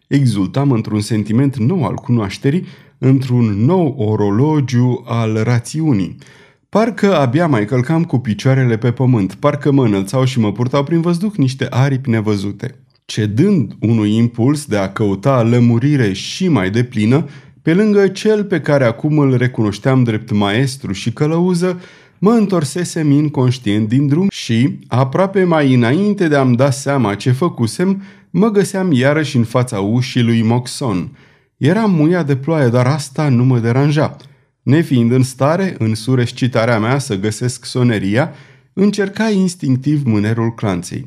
Exultam 0.07 0.71
într-un 0.71 1.01
sentiment 1.01 1.57
nou 1.57 1.85
al 1.85 1.95
cunoașterii 1.95 2.67
într-un 2.99 3.65
nou 3.65 3.95
orologiu 3.99 5.05
al 5.07 5.43
rațiunii. 5.43 6.17
Parcă 6.69 7.17
abia 7.17 7.47
mai 7.47 7.65
călcam 7.65 8.05
cu 8.05 8.19
picioarele 8.19 8.77
pe 8.77 8.93
pământ, 8.93 9.35
parcă 9.35 9.73
mă 9.73 9.85
înălțau 9.85 10.25
și 10.25 10.39
mă 10.39 10.53
purtau 10.53 10.85
prin 10.85 11.01
văzduh 11.01 11.33
niște 11.37 11.67
aripi 11.71 12.11
nevăzute. 12.11 12.79
Cedând 13.13 13.73
unui 13.81 14.15
impuls 14.15 14.65
de 14.67 14.77
a 14.77 14.93
căuta 14.93 15.43
lămurire 15.43 16.13
și 16.13 16.49
mai 16.49 16.71
deplină, 16.71 17.29
pe 17.63 17.75
lângă 17.75 18.09
cel 18.09 18.45
pe 18.45 18.61
care 18.61 18.85
acum 18.85 19.19
îl 19.19 19.37
recunoșteam 19.37 20.03
drept 20.03 20.31
maestru 20.31 20.93
și 20.93 21.13
călăuză, 21.13 21.81
mă 22.19 22.31
întorsesem 22.31 23.11
inconștient 23.11 23.89
din 23.89 24.07
drum 24.07 24.27
și, 24.31 24.79
aproape 24.87 25.45
mai 25.45 25.75
înainte 25.75 26.29
de 26.29 26.37
a-mi 26.37 26.57
da 26.57 26.71
seama 26.71 27.15
ce 27.15 27.33
făcusem, 27.33 28.03
mă 28.31 28.51
găseam 28.51 28.93
iarăși 28.93 29.37
în 29.37 29.45
fața 29.45 29.81
ușii 29.81 30.23
lui 30.23 30.43
Moxon– 30.43 31.09
Era 31.59 31.87
muia 31.87 32.23
de 32.23 32.37
ploaie, 32.37 32.69
dar 32.69 32.87
asta 32.87 33.29
nu 33.29 33.45
mă 33.45 33.59
deranja. 33.59 34.17
Nefiind 34.63 35.13
în 35.13 35.23
stare, 35.23 35.75
în 35.79 35.95
surescitarea 35.95 36.79
mea 36.79 36.99
să 36.99 37.17
găsesc 37.17 37.65
soneria, 37.65 38.33
încerca 38.73 39.31
instinctiv 39.31 40.05
mânerul 40.05 40.55
clanței. 40.55 41.07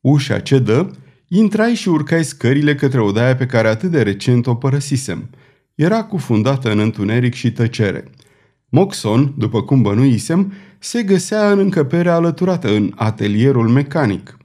Ușa 0.00 0.38
cedă, 0.38 0.96
intrai 1.28 1.74
și 1.74 1.88
urcai 1.88 2.24
scările 2.24 2.74
către 2.74 3.00
odaia 3.00 3.36
pe 3.36 3.46
care 3.46 3.68
atât 3.68 3.90
de 3.90 4.02
recent 4.02 4.46
o 4.46 4.54
părăsisem. 4.54 5.30
Era 5.74 6.04
cufundată 6.04 6.70
în 6.72 6.78
întuneric 6.78 7.34
și 7.34 7.52
tăcere. 7.52 8.04
Moxon, 8.68 9.34
după 9.36 9.62
cum 9.62 9.82
bănuisem, 9.82 10.52
se 10.78 11.02
găsea 11.02 11.50
în 11.50 11.58
încăperea 11.58 12.14
alăturată, 12.14 12.74
în 12.74 12.92
atelierul 12.96 13.68
mecanic. 13.68 14.36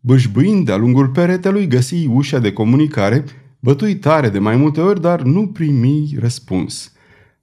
Bâșbâind 0.00 0.66
de-a 0.66 0.76
lungul 0.76 1.08
peretelui, 1.08 1.66
găsi 1.66 2.06
ușa 2.06 2.38
de 2.38 2.52
comunicare, 2.52 3.24
bătui 3.60 3.96
tare 3.96 4.28
de 4.28 4.38
mai 4.38 4.56
multe 4.56 4.80
ori, 4.80 5.00
dar 5.00 5.22
nu 5.22 5.46
primi 5.46 6.16
răspuns. 6.18 6.92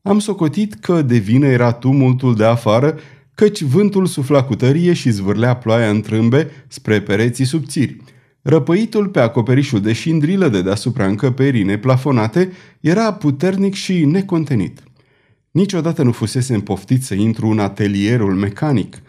Am 0.02 0.20
socotit 0.20 0.74
că 0.74 1.02
de 1.02 1.18
vină 1.18 1.46
era 1.46 1.72
tumultul 1.72 2.36
de 2.36 2.46
afară, 2.46 2.96
căci 3.36 3.62
vântul 3.62 4.06
sufla 4.06 4.44
cu 4.44 4.56
tărie 4.56 4.94
și 4.94 5.10
zvârlea 5.10 5.56
ploaia 5.56 5.90
în 5.90 6.02
trâmbe 6.02 6.52
spre 6.68 7.02
pereții 7.02 7.46
subțiri. 7.46 7.98
Răpăitul 8.46 9.08
pe 9.08 9.20
acoperișul 9.20 9.82
de 9.82 9.94
șindrilă 9.94 10.48
de 10.48 10.62
deasupra 10.62 11.06
încăperii 11.06 11.64
neplafonate 11.64 12.52
era 12.80 13.14
puternic 13.14 13.74
și 13.74 14.06
necontenit. 14.06 14.84
Niciodată 15.52 16.04
nu 16.04 16.12
fusese 16.12 16.54
împoftit 16.54 17.04
să 17.04 17.14
intru 17.14 17.48
în 17.48 17.60
atelierul 17.60 18.34
mecanic. 18.34 19.02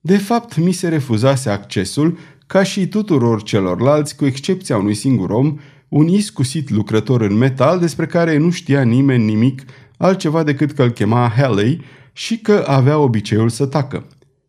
De 0.00 0.16
fapt, 0.16 0.56
mi 0.56 0.72
se 0.72 0.88
refuzase 0.88 1.50
accesul, 1.50 2.18
ca 2.46 2.62
și 2.62 2.86
tuturor 2.86 3.42
celorlalți, 3.42 4.16
cu 4.16 4.26
excepția 4.26 4.76
unui 4.76 4.94
singur 4.94 5.30
om, 5.30 5.58
un 5.88 6.08
iscusit 6.08 6.70
lucrător 6.70 7.20
în 7.20 7.34
metal 7.34 7.78
despre 7.78 8.06
care 8.06 8.36
nu 8.36 8.50
știa 8.50 8.82
nimeni 8.82 9.24
nimic 9.24 9.62
altceva 9.96 10.42
decât 10.42 10.72
că 10.72 10.82
îl 10.82 10.90
chema 10.90 11.32
Halley 11.36 11.80
și 12.12 12.38
că 12.38 12.64
avea 12.66 12.98
obiceiul 12.98 13.48
să 13.48 13.66
tacă. 13.66 14.06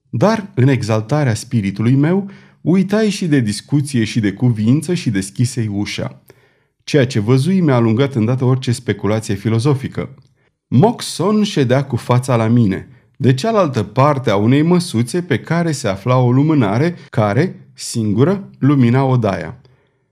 Dar, 0.10 0.52
în 0.56 0.68
exaltarea 0.68 1.34
spiritului 1.34 1.96
meu, 1.96 2.30
uitai 2.62 3.10
și 3.10 3.28
de 3.28 3.40
discuție 3.40 4.04
și 4.04 4.20
de 4.20 4.32
cuvință 4.32 4.94
și 4.94 5.10
deschisei 5.10 5.68
ușa. 5.68 6.22
Ceea 6.84 7.06
ce 7.06 7.20
văzui 7.20 7.60
mi-a 7.60 7.76
alungat 7.76 8.16
îndată 8.16 8.46
orice 8.46 8.72
speculație 8.72 9.36
filozofică. 9.36 10.16
Moxon 10.68 11.44
ședea 11.44 11.84
cu 11.84 11.96
fața 11.96 12.36
la 12.36 12.48
mine, 12.48 12.88
de 13.18 13.34
cealaltă 13.34 13.84
parte 13.84 14.30
a 14.30 14.36
unei 14.36 14.62
măsuțe 14.62 15.22
pe 15.22 15.40
care 15.40 15.72
se 15.72 15.88
afla 15.88 16.18
o 16.18 16.32
lumânare 16.32 16.96
care, 17.10 17.70
singură, 17.74 18.50
lumina 18.60 19.04
odaia. 19.04 19.62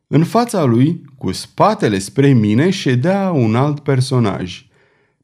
În 0.07 0.23
fața 0.23 0.63
lui, 0.63 1.01
cu 1.17 1.31
spatele 1.31 1.99
spre 1.99 2.33
mine, 2.33 2.69
ședea 2.69 3.31
un 3.31 3.55
alt 3.55 3.79
personaj. 3.79 4.65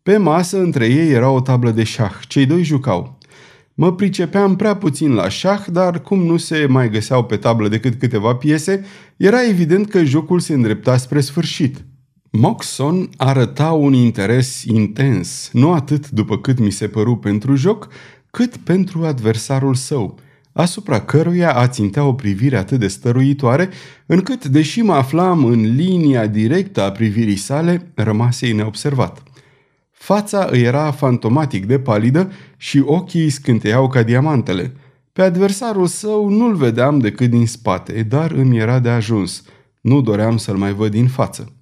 Pe 0.03 0.17
masă, 0.17 0.59
între 0.59 0.85
ei, 0.85 1.11
era 1.11 1.29
o 1.29 1.41
tablă 1.41 1.71
de 1.71 1.83
șah. 1.83 2.13
Cei 2.27 2.45
doi 2.45 2.63
jucau. 2.63 3.17
Mă 3.75 3.93
pricepeam 3.93 4.55
prea 4.55 4.75
puțin 4.75 5.13
la 5.13 5.29
șah, 5.29 5.65
dar 5.71 6.01
cum 6.01 6.25
nu 6.25 6.37
se 6.37 6.65
mai 6.65 6.89
găseau 6.89 7.23
pe 7.23 7.35
tablă 7.35 7.67
decât 7.67 7.99
câteva 7.99 8.35
piese, 8.35 8.85
era 9.17 9.47
evident 9.47 9.89
că 9.89 10.03
jocul 10.03 10.39
se 10.39 10.53
îndrepta 10.53 10.97
spre 10.97 11.21
sfârșit. 11.21 11.85
Moxon 12.31 13.09
arăta 13.17 13.71
un 13.71 13.93
interes 13.93 14.63
intens, 14.63 15.49
nu 15.53 15.71
atât 15.71 16.09
după 16.09 16.37
cât 16.37 16.59
mi 16.59 16.71
se 16.71 16.87
păru 16.87 17.15
pentru 17.15 17.55
joc, 17.55 17.87
cât 18.31 18.57
pentru 18.57 19.03
adversarul 19.03 19.75
său, 19.75 20.19
asupra 20.51 21.01
căruia 21.01 21.55
ațintea 21.55 22.05
o 22.05 22.13
privire 22.13 22.57
atât 22.57 22.79
de 22.79 22.87
stăruitoare, 22.87 23.69
încât, 24.05 24.45
deși 24.45 24.81
mă 24.81 24.93
aflam 24.93 25.45
în 25.45 25.75
linia 25.75 26.27
directă 26.27 26.81
a 26.81 26.91
privirii 26.91 27.35
sale, 27.35 27.91
rămase 27.95 28.51
neobservat. 28.51 29.23
Fața 30.03 30.47
îi 30.51 30.61
era 30.61 30.91
fantomatic 30.91 31.65
de 31.65 31.79
palidă 31.79 32.31
și 32.57 32.81
ochii 32.85 33.29
scânteiau 33.29 33.87
ca 33.87 34.03
diamantele. 34.03 34.73
Pe 35.13 35.21
adversarul 35.21 35.87
său 35.87 36.29
nu-l 36.29 36.55
vedeam 36.55 36.99
decât 36.99 37.29
din 37.29 37.47
spate, 37.47 38.03
dar 38.09 38.31
îmi 38.31 38.57
era 38.57 38.79
de 38.79 38.89
ajuns. 38.89 39.43
Nu 39.81 40.01
doream 40.01 40.37
să-l 40.37 40.55
mai 40.55 40.73
văd 40.73 40.91
din 40.91 41.07
față. 41.07 41.53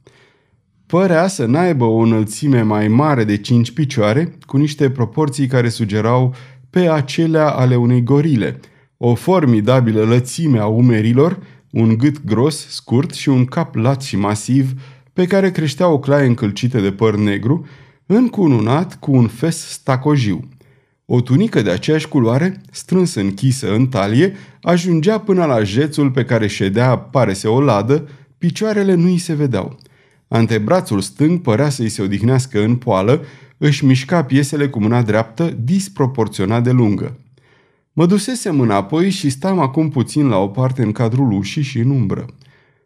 Părea 0.86 1.28
să 1.28 1.46
n-aibă 1.46 1.86
o 1.86 1.98
înălțime 1.98 2.62
mai 2.62 2.88
mare 2.88 3.24
de 3.24 3.38
cinci 3.38 3.72
picioare, 3.72 4.38
cu 4.46 4.58
niște 4.58 4.90
proporții 4.90 5.48
care 5.48 5.70
sugerau 5.70 6.36
pe 6.70 6.90
acelea 6.90 7.50
ale 7.50 7.76
unei 7.76 8.04
gorile, 8.04 8.60
o 8.98 9.16
formidabilă 9.16 10.04
lățime 10.04 10.60
a 10.60 10.66
umerilor, 10.66 11.40
un 11.72 11.98
gât 11.98 12.26
gros, 12.26 12.68
scurt 12.68 13.14
și 13.14 13.30
un 13.30 13.46
cap 13.46 13.76
lat 13.76 14.02
și 14.02 14.18
masiv, 14.18 14.74
pe 15.14 15.26
care 15.26 15.52
creștea 15.52 15.88
o 15.88 16.00
claie 16.00 16.28
încălcită 16.28 16.80
de 16.80 16.92
păr 16.92 17.16
negru, 17.16 17.66
încununat 18.16 19.00
cu 19.00 19.12
un 19.12 19.28
fes 19.28 19.70
stacojiu. 19.70 20.50
O 21.06 21.22
tunică 21.22 21.62
de 21.62 21.70
aceeași 21.70 22.08
culoare, 22.08 22.62
strâns 22.72 23.14
închisă 23.14 23.74
în 23.74 23.88
talie, 23.88 24.34
ajungea 24.62 25.20
până 25.20 25.46
la 25.46 25.64
jețul 25.64 26.12
pe 26.12 26.26
care 26.26 26.48
ședea, 26.48 26.98
pare 26.98 27.34
se 27.34 27.48
o 27.48 27.62
ladă, 27.62 28.08
picioarele 28.38 28.94
nu 28.94 29.08
îi 29.08 29.18
se 29.18 29.34
vedeau. 29.34 29.78
Antebrațul 30.28 31.02
stâng 31.02 31.42
părea 31.42 31.70
să-i 31.70 31.90
se 31.90 32.02
odihnească 32.02 32.64
în 32.64 32.76
poală, 32.76 33.26
își 33.58 33.86
mișca 33.86 34.24
piesele 34.24 34.70
cu 34.70 34.80
mâna 34.80 35.02
dreaptă, 35.02 35.58
disproporționat 35.64 36.64
de 36.64 36.72
lungă. 36.72 37.18
Mă 37.94 38.06
dusesem 38.06 38.60
înapoi 38.60 39.10
și 39.10 39.30
stam 39.30 39.60
acum 39.60 39.90
puțin 39.90 40.28
la 40.28 40.38
o 40.38 40.48
parte 40.48 40.84
în 40.84 40.92
cadrul 40.92 41.32
ușii 41.32 41.62
și 41.62 41.80
în 41.80 41.90
umbră. 41.90 42.26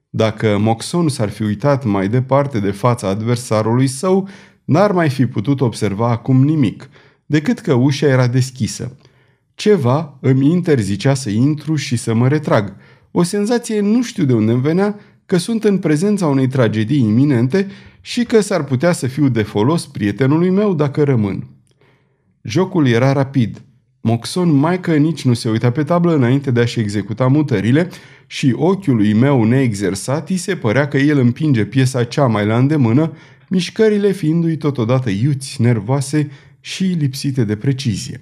Dacă 0.09 0.57
Moxon 0.59 1.09
s-ar 1.09 1.29
fi 1.29 1.43
uitat 1.43 1.83
mai 1.83 2.07
departe 2.07 2.59
de 2.59 2.71
fața 2.71 3.07
adversarului 3.07 3.87
său, 3.87 4.27
N-ar 4.65 4.91
mai 4.91 5.09
fi 5.09 5.25
putut 5.25 5.61
observa 5.61 6.09
acum 6.09 6.43
nimic, 6.43 6.89
decât 7.25 7.59
că 7.59 7.73
ușa 7.73 8.07
era 8.07 8.27
deschisă. 8.27 8.97
Ceva 9.55 10.17
îmi 10.21 10.51
interzicea 10.51 11.13
să 11.13 11.29
intru 11.29 11.75
și 11.75 11.95
să 11.95 12.13
mă 12.13 12.27
retrag. 12.27 12.75
O 13.11 13.23
senzație 13.23 13.79
nu 13.79 14.03
știu 14.03 14.23
de 14.25 14.33
unde 14.33 14.51
îmi 14.51 14.61
venea 14.61 14.99
că 15.25 15.37
sunt 15.37 15.63
în 15.63 15.77
prezența 15.77 16.27
unei 16.27 16.47
tragedii 16.47 16.99
iminente 16.99 17.67
și 18.01 18.23
că 18.23 18.41
s-ar 18.41 18.63
putea 18.63 18.91
să 18.91 19.07
fiu 19.07 19.29
de 19.29 19.41
folos 19.41 19.87
prietenului 19.87 20.49
meu 20.49 20.73
dacă 20.73 21.03
rămân. 21.03 21.47
Jocul 22.41 22.87
era 22.87 23.11
rapid. 23.11 23.61
Moxon 24.01 24.51
mai 24.51 24.79
că 24.79 24.95
nici 24.95 25.25
nu 25.25 25.33
se 25.33 25.49
uita 25.49 25.71
pe 25.71 25.83
tablă 25.83 26.15
înainte 26.15 26.51
de 26.51 26.59
a-și 26.59 26.79
executa 26.79 27.27
mutările 27.27 27.89
și 28.27 28.53
ochiului 28.57 29.13
meu 29.13 29.43
neexersat 29.43 30.29
îi 30.29 30.37
se 30.37 30.55
părea 30.55 30.87
că 30.87 30.97
el 30.97 31.19
împinge 31.19 31.65
piesa 31.65 32.03
cea 32.03 32.27
mai 32.27 32.45
la 32.45 32.57
îndemână 32.57 33.11
mișcările 33.49 34.11
fiindu-i 34.11 34.57
totodată 34.57 35.09
iuți, 35.09 35.61
nervoase 35.61 36.29
și 36.59 36.83
lipsite 36.83 37.43
de 37.43 37.55
precizie. 37.55 38.21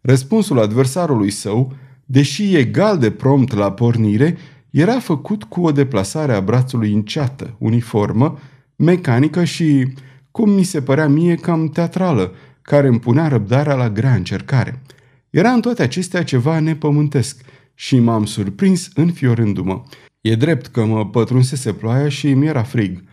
Răspunsul 0.00 0.60
adversarului 0.60 1.30
său, 1.30 1.72
deși 2.04 2.56
egal 2.56 2.98
de 2.98 3.10
prompt 3.10 3.52
la 3.52 3.72
pornire, 3.72 4.36
era 4.70 4.98
făcut 4.98 5.44
cu 5.44 5.62
o 5.62 5.72
deplasare 5.72 6.32
a 6.32 6.40
brațului 6.40 6.92
înceată, 6.92 7.56
uniformă, 7.58 8.38
mecanică 8.76 9.44
și, 9.44 9.92
cum 10.30 10.50
mi 10.50 10.62
se 10.62 10.82
părea 10.82 11.08
mie, 11.08 11.34
cam 11.34 11.68
teatrală, 11.68 12.32
care 12.62 12.88
îmi 12.88 13.00
punea 13.00 13.28
răbdarea 13.28 13.74
la 13.74 13.90
grea 13.90 14.14
încercare. 14.14 14.82
Era 15.30 15.50
în 15.50 15.60
toate 15.60 15.82
acestea 15.82 16.24
ceva 16.24 16.58
nepământesc 16.58 17.40
și 17.74 17.98
m-am 17.98 18.24
surprins 18.24 18.90
înfiorându-mă. 18.94 19.82
E 20.20 20.34
drept 20.34 20.66
că 20.66 20.84
mă 20.84 21.06
pătrunsese 21.06 21.72
ploaia 21.72 22.08
și 22.08 22.34
mi 22.34 22.46
era 22.46 22.62
frig– 22.62 23.02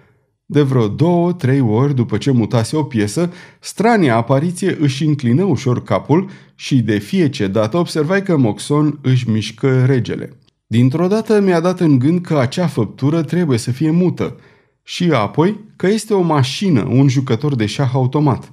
de 0.49 0.61
vreo 0.61 0.87
două, 0.87 1.33
trei 1.33 1.59
ori 1.59 1.95
după 1.95 2.17
ce 2.17 2.31
mutase 2.31 2.75
o 2.75 2.83
piesă, 2.83 3.31
strania 3.59 4.15
apariție 4.15 4.77
își 4.79 5.05
înclină 5.05 5.43
ușor 5.43 5.83
capul 5.83 6.29
și 6.55 6.81
de 6.81 6.97
fiecare 6.97 7.49
dată 7.49 7.77
observai 7.77 8.23
că 8.23 8.37
Moxon 8.37 8.99
își 9.01 9.29
mișcă 9.29 9.85
regele. 9.85 10.37
Dintr-o 10.67 11.07
dată 11.07 11.41
mi-a 11.41 11.59
dat 11.59 11.79
în 11.79 11.99
gând 11.99 12.21
că 12.21 12.37
acea 12.37 12.67
făptură 12.67 13.21
trebuie 13.21 13.57
să 13.57 13.71
fie 13.71 13.91
mută 13.91 14.35
și 14.83 15.11
apoi 15.11 15.59
că 15.75 15.87
este 15.87 16.13
o 16.13 16.21
mașină, 16.21 16.87
un 16.89 17.07
jucător 17.07 17.55
de 17.55 17.65
șah 17.65 17.89
automat. 17.93 18.51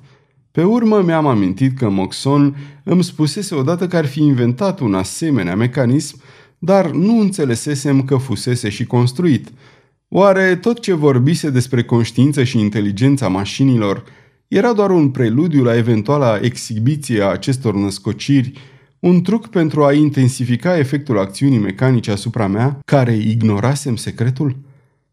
Pe 0.50 0.62
urmă 0.62 1.02
mi-am 1.02 1.26
amintit 1.26 1.78
că 1.78 1.88
Moxon 1.88 2.56
îmi 2.84 3.04
spusese 3.04 3.54
odată 3.54 3.86
că 3.86 3.96
ar 3.96 4.06
fi 4.06 4.22
inventat 4.22 4.80
un 4.80 4.94
asemenea 4.94 5.56
mecanism, 5.56 6.20
dar 6.58 6.90
nu 6.90 7.20
înțelesesem 7.20 8.02
că 8.02 8.16
fusese 8.16 8.68
și 8.68 8.84
construit– 8.84 9.52
Oare 10.16 10.56
tot 10.56 10.80
ce 10.80 10.92
vorbise 10.92 11.50
despre 11.50 11.82
conștiință 11.82 12.44
și 12.44 12.58
inteligența 12.58 13.28
mașinilor 13.28 14.04
era 14.48 14.72
doar 14.72 14.90
un 14.90 15.10
preludiu 15.10 15.62
la 15.62 15.76
eventuala 15.76 16.38
exhibiție 16.42 17.22
a 17.22 17.26
acestor 17.26 17.74
născociri, 17.74 18.52
un 18.98 19.22
truc 19.22 19.46
pentru 19.46 19.84
a 19.84 19.92
intensifica 19.92 20.78
efectul 20.78 21.18
acțiunii 21.18 21.58
mecanice 21.58 22.10
asupra 22.10 22.46
mea, 22.46 22.78
care 22.84 23.16
ignorasem 23.16 23.96
secretul? 23.96 24.56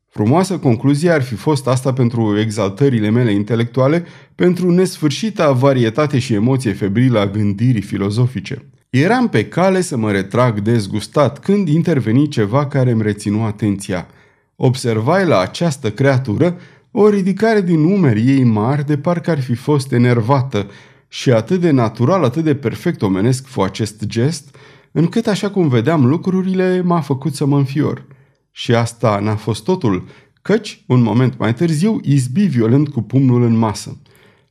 Frumoasă 0.10 0.58
concluzie 0.58 1.10
ar 1.10 1.22
fi 1.22 1.36
fost 1.36 1.68
asta 1.68 1.94
pentru 1.94 2.40
exaltările 2.40 3.10
mele 3.10 3.32
intelectuale, 3.32 4.06
pentru 4.36 4.72
nesfârșita 4.72 5.52
varietate 5.52 6.20
și 6.20 6.34
emoție 6.34 6.74
febrilă 6.74 7.20
a 7.20 7.28
gândirii 7.28 7.82
filozofice. 7.82 8.66
Eram 8.90 9.30
pe 9.30 9.46
cale 9.46 9.82
să 9.82 9.98
mă 9.98 10.12
retrag 10.12 10.60
dezgustat 10.60 11.40
când 11.40 11.68
interveni 11.68 12.28
ceva 12.28 12.68
care 12.68 12.92
îmi 12.92 13.02
reținu 13.02 13.44
atenția– 13.44 14.08
observai 14.64 15.26
la 15.26 15.40
această 15.40 15.92
creatură 15.92 16.58
o 16.92 17.10
ridicare 17.10 17.62
din 17.62 17.84
umeri 17.84 18.28
ei 18.28 18.44
mari 18.44 18.86
de 18.86 18.98
parcă 18.98 19.32
ar 19.32 19.42
fi 19.42 19.56
fost 19.56 19.92
enervată 19.92 20.70
și 21.08 21.32
atât 21.32 21.60
de 21.60 21.72
natural, 21.72 22.24
atât 22.24 22.44
de 22.44 22.56
perfect 22.56 23.02
omenesc 23.02 23.48
fu 23.48 23.62
acest 23.62 24.06
gest, 24.06 24.56
încât 24.92 25.28
așa 25.28 25.50
cum 25.50 25.68
vedeam 25.68 26.06
lucrurile 26.06 26.82
m-a 26.82 27.02
făcut 27.02 27.36
să 27.36 27.46
mă 27.46 27.58
înfior. 27.58 28.06
Și 28.52 28.76
asta 28.76 29.20
n-a 29.20 29.36
fost 29.36 29.64
totul, 29.64 30.08
căci, 30.42 30.84
un 30.88 31.02
moment 31.02 31.38
mai 31.38 31.54
târziu, 31.54 32.00
izbi 32.04 32.46
violent 32.46 32.90
cu 32.90 33.02
pumnul 33.02 33.44
în 33.44 33.58
masă. 33.58 33.98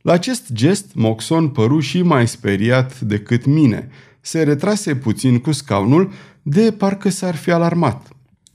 La 0.03 0.12
acest 0.12 0.53
gest, 0.53 0.87
Moxon 0.94 1.49
păru 1.49 1.81
și 1.81 2.03
mai 2.03 2.29
speriat 2.29 3.01
decât 3.01 3.46
mine. 3.46 3.88
Se 4.20 4.42
retrase 4.42 4.96
puțin 4.96 5.38
cu 5.38 5.53
scaunul, 5.53 6.12
de 6.42 6.75
parcă 6.79 7.09
s-ar 7.09 7.37
fi 7.37 7.51
alarmat. 7.51 8.09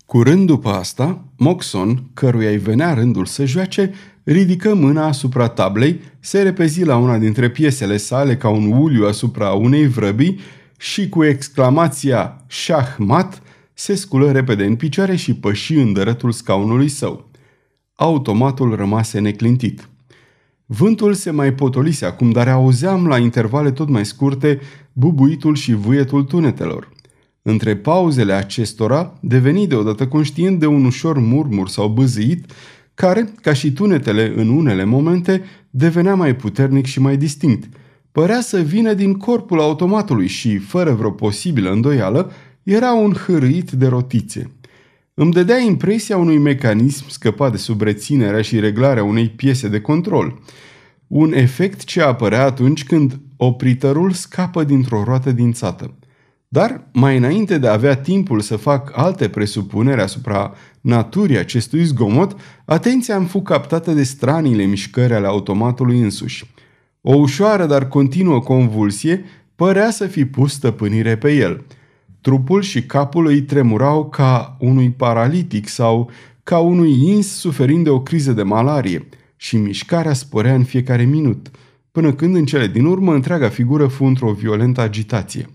Curând 0.05 0.47
după 0.47 0.69
asta, 0.69 1.23
Moxon, 1.37 2.03
căruia 2.13 2.49
îi 2.49 2.57
venea 2.57 2.93
rândul 2.93 3.25
să 3.25 3.45
joace, 3.45 3.93
ridică 4.23 4.73
mâna 4.73 5.05
asupra 5.05 5.47
tablei, 5.47 6.01
se 6.19 6.41
repezi 6.41 6.83
la 6.83 6.97
una 6.97 7.17
dintre 7.17 7.49
piesele 7.49 7.97
sale 7.97 8.37
ca 8.37 8.49
un 8.49 8.71
uliu 8.71 9.05
asupra 9.05 9.51
unei 9.51 9.87
vrăbii 9.87 10.39
și 10.77 11.09
cu 11.09 11.23
exclamația 11.23 12.43
șahmat 12.47 13.41
se 13.73 13.95
sculă 13.95 14.31
repede 14.31 14.65
în 14.65 14.75
picioare 14.75 15.15
și 15.15 15.33
păși 15.33 15.73
în 15.73 15.93
dărătul 15.93 16.31
scaunului 16.31 16.87
său. 16.87 17.29
Automatul 17.95 18.75
rămase 18.75 19.19
neclintit. 19.19 19.89
Vântul 20.65 21.13
se 21.13 21.31
mai 21.31 21.53
potolise 21.53 22.05
acum, 22.05 22.31
dar 22.31 22.47
auzeam 22.47 23.07
la 23.07 23.17
intervale 23.17 23.71
tot 23.71 23.89
mai 23.89 24.05
scurte 24.05 24.59
bubuitul 24.93 25.55
și 25.55 25.73
vâietul 25.73 26.23
tunetelor. 26.23 26.94
Între 27.47 27.75
pauzele 27.75 28.33
acestora, 28.33 29.13
deveni 29.21 29.67
deodată 29.67 30.07
conștient 30.07 30.59
de 30.59 30.65
un 30.65 30.85
ușor 30.85 31.19
murmur 31.19 31.69
sau 31.69 31.87
băzăit, 31.87 32.51
care, 32.93 33.33
ca 33.41 33.53
și 33.53 33.71
tunetele 33.71 34.33
în 34.35 34.49
unele 34.49 34.83
momente, 34.83 35.43
devenea 35.69 36.15
mai 36.15 36.35
puternic 36.35 36.85
și 36.85 36.99
mai 36.99 37.17
distinct. 37.17 37.69
Părea 38.11 38.41
să 38.41 38.59
vină 38.59 38.93
din 38.93 39.13
corpul 39.13 39.59
automatului 39.59 40.27
și, 40.27 40.57
fără 40.57 40.91
vreo 40.91 41.11
posibilă 41.11 41.71
îndoială, 41.71 42.31
era 42.63 42.93
un 42.93 43.13
hârâit 43.13 43.71
de 43.71 43.87
rotițe. 43.87 44.51
Îmi 45.13 45.31
dădea 45.31 45.57
impresia 45.57 46.17
unui 46.17 46.37
mecanism 46.37 47.09
scăpat 47.09 47.51
de 47.51 47.57
sub 47.57 47.81
reținerea 47.81 48.41
și 48.41 48.59
reglarea 48.59 49.03
unei 49.03 49.29
piese 49.29 49.67
de 49.67 49.81
control. 49.81 50.39
Un 51.07 51.33
efect 51.33 51.83
ce 51.83 52.01
apărea 52.01 52.45
atunci 52.45 52.83
când 52.83 53.19
opritărul 53.37 54.11
scapă 54.11 54.63
dintr-o 54.63 55.03
roată 55.03 55.31
dințată. 55.31 55.95
Dar, 56.55 56.87
mai 56.93 57.17
înainte 57.17 57.57
de 57.57 57.67
a 57.67 57.73
avea 57.73 57.95
timpul 57.95 58.39
să 58.39 58.55
fac 58.55 58.91
alte 58.97 59.29
presupuneri 59.29 60.01
asupra 60.01 60.53
naturii 60.81 61.37
acestui 61.37 61.83
zgomot, 61.83 62.35
atenția 62.65 63.15
îmi 63.15 63.25
fu 63.25 63.41
captată 63.41 63.91
de 63.91 64.03
stranile 64.03 64.63
mișcări 64.63 65.13
ale 65.13 65.27
automatului 65.27 65.99
însuși. 65.99 66.45
O 67.01 67.15
ușoară, 67.15 67.65
dar 67.65 67.87
continuă 67.87 68.39
convulsie 68.39 69.25
părea 69.55 69.89
să 69.89 70.07
fi 70.07 70.25
pus 70.25 70.53
stăpânire 70.53 71.17
pe 71.17 71.33
el. 71.33 71.63
Trupul 72.21 72.61
și 72.61 72.83
capul 72.83 73.25
îi 73.25 73.41
tremurau 73.41 74.09
ca 74.09 74.57
unui 74.59 74.91
paralitic 74.91 75.67
sau 75.67 76.09
ca 76.43 76.59
unui 76.59 77.07
ins 77.07 77.27
suferind 77.27 77.83
de 77.83 77.89
o 77.89 78.01
criză 78.01 78.31
de 78.31 78.43
malarie 78.43 79.07
și 79.35 79.57
mișcarea 79.57 80.13
sporea 80.13 80.53
în 80.53 80.63
fiecare 80.63 81.03
minut, 81.03 81.51
până 81.91 82.13
când 82.13 82.35
în 82.35 82.45
cele 82.45 82.67
din 82.67 82.85
urmă 82.85 83.13
întreaga 83.13 83.49
figură 83.49 83.87
fu 83.87 84.03
într-o 84.03 84.31
violentă 84.31 84.81
agitație. 84.81 85.49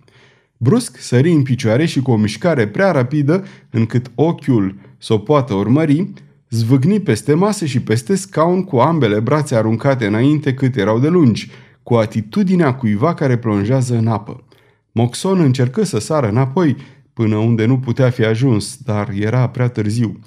Brusc 0.62 0.96
sări 0.98 1.30
în 1.30 1.42
picioare 1.42 1.86
și 1.86 2.00
cu 2.00 2.10
o 2.10 2.16
mișcare 2.16 2.68
prea 2.68 2.90
rapidă, 2.90 3.44
încât 3.70 4.10
ochiul 4.14 4.74
să 4.98 5.12
o 5.12 5.18
poată 5.18 5.54
urmări, 5.54 6.10
zvâgni 6.48 7.00
peste 7.00 7.34
masă 7.34 7.64
și 7.64 7.80
peste 7.80 8.14
scaun 8.14 8.64
cu 8.64 8.76
ambele 8.76 9.20
brațe 9.20 9.54
aruncate 9.54 10.06
înainte 10.06 10.54
cât 10.54 10.76
erau 10.76 10.98
de 10.98 11.08
lungi, 11.08 11.50
cu 11.82 11.94
atitudinea 11.94 12.74
cuiva 12.74 13.14
care 13.14 13.36
plonjează 13.36 13.96
în 13.96 14.06
apă. 14.06 14.44
Moxon 14.92 15.40
încercă 15.40 15.84
să 15.84 15.98
sară 15.98 16.28
înapoi, 16.28 16.76
până 17.12 17.36
unde 17.36 17.66
nu 17.66 17.78
putea 17.78 18.10
fi 18.10 18.24
ajuns, 18.24 18.78
dar 18.84 19.10
era 19.20 19.48
prea 19.48 19.68
târziu. 19.68 20.18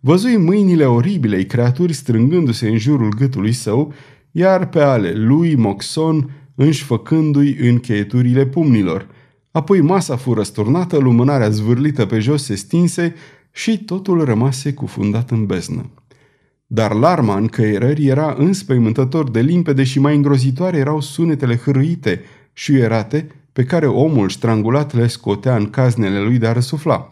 Văzui 0.00 0.36
mâinile 0.36 0.84
oribilei 0.84 1.46
creaturi 1.46 1.92
strângându-se 1.92 2.68
în 2.68 2.78
jurul 2.78 3.14
gâtului 3.14 3.52
său, 3.52 3.92
iar 4.30 4.68
pe 4.68 4.80
ale 4.80 5.12
lui 5.14 5.54
Moxon 5.54 6.30
înșfăcându-i 6.54 7.56
încheieturile 7.60 8.46
pumnilor– 8.46 9.06
Apoi 9.52 9.80
masa 9.80 10.16
fu 10.16 10.34
răsturnată, 10.34 10.96
lumânarea 10.96 11.48
zvârlită 11.48 12.06
pe 12.06 12.18
jos 12.18 12.44
se 12.44 12.54
stinse 12.54 13.14
și 13.50 13.84
totul 13.84 14.24
rămase 14.24 14.72
cufundat 14.72 15.30
în 15.30 15.46
beznă. 15.46 15.90
Dar 16.66 16.92
larma 16.92 17.36
în 17.36 17.46
căierări 17.46 18.06
era 18.06 18.34
înspăimântător 18.38 19.30
de 19.30 19.40
limpede 19.40 19.84
și 19.84 20.00
mai 20.00 20.16
îngrozitoare 20.16 20.76
erau 20.76 21.00
sunetele 21.00 21.56
hârâite 21.56 22.20
și 22.52 22.76
erate 22.76 23.26
pe 23.52 23.64
care 23.64 23.86
omul 23.86 24.28
strangulat 24.28 24.94
le 24.94 25.06
scotea 25.06 25.56
în 25.56 25.70
caznele 25.70 26.20
lui 26.20 26.38
de 26.38 26.46
a 26.46 26.52
răsufla. 26.52 27.08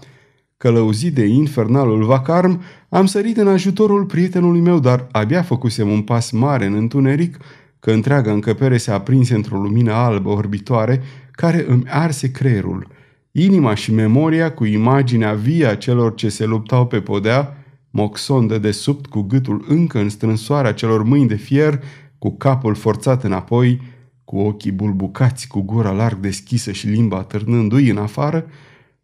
Călăuzit 0.57 1.14
de 1.14 1.24
infernalul 1.24 2.05
vacarm, 2.05 2.62
am 2.88 3.07
sărit 3.07 3.37
în 3.37 3.48
ajutorul 3.48 4.05
prietenului 4.05 4.61
meu, 4.61 4.81
dar 4.81 5.07
abia 5.11 5.42
făcusem 5.42 5.90
un 5.90 6.03
pas 6.03 6.31
mare 6.31 6.66
în 6.66 6.74
întuneric, 6.74 7.37
că 7.81 7.90
întreaga 7.90 8.33
încăpere 8.33 8.76
se 8.76 8.90
aprinse 8.90 9.35
într-o 9.35 9.59
lumină 9.59 9.92
albă 9.92 10.29
orbitoare 10.29 11.03
care 11.40 11.64
îmi 11.68 11.85
arse 11.88 12.31
creierul. 12.31 12.87
Inima 13.33 13.74
și 13.74 13.92
memoria 13.92 14.53
cu 14.53 14.64
imaginea 14.64 15.35
vie 15.35 15.66
a 15.66 15.76
celor 15.76 16.14
ce 16.14 16.29
se 16.29 16.44
luptau 16.44 16.87
pe 16.87 17.00
podea, 17.00 17.64
Moxon 17.90 18.46
de 18.46 18.59
desubt 18.59 19.07
cu 19.07 19.20
gâtul 19.20 19.64
încă 19.68 19.98
în 19.98 20.09
strânsoarea 20.09 20.72
celor 20.72 21.03
mâini 21.03 21.29
de 21.29 21.35
fier, 21.35 21.83
cu 22.18 22.37
capul 22.37 22.74
forțat 22.74 23.24
înapoi, 23.24 23.81
cu 24.24 24.38
ochii 24.38 24.72
bulbucați, 24.72 25.46
cu 25.46 25.61
gura 25.61 25.90
larg 25.90 26.18
deschisă 26.18 26.72
și 26.72 26.87
limba 26.87 27.22
târnându-i 27.22 27.90
în 27.90 27.96
afară 27.96 28.46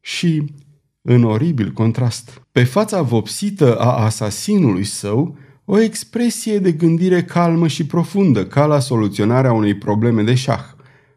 și, 0.01 0.55
în 1.03 1.25
oribil 1.25 1.72
contrast, 1.72 2.42
pe 2.53 2.64
fața 2.64 3.03
vopsită 3.03 3.77
a 3.77 4.05
asasinului 4.05 4.85
său, 4.85 5.37
o 5.64 5.81
expresie 5.81 6.59
de 6.59 6.72
gândire 6.72 7.22
calmă 7.22 7.68
și 7.68 7.87
profundă, 7.87 8.46
ca 8.46 8.66
la 8.66 8.79
soluționarea 8.79 9.53
unei 9.53 9.75
probleme 9.75 10.22
de 10.22 10.35
șah. 10.35 10.76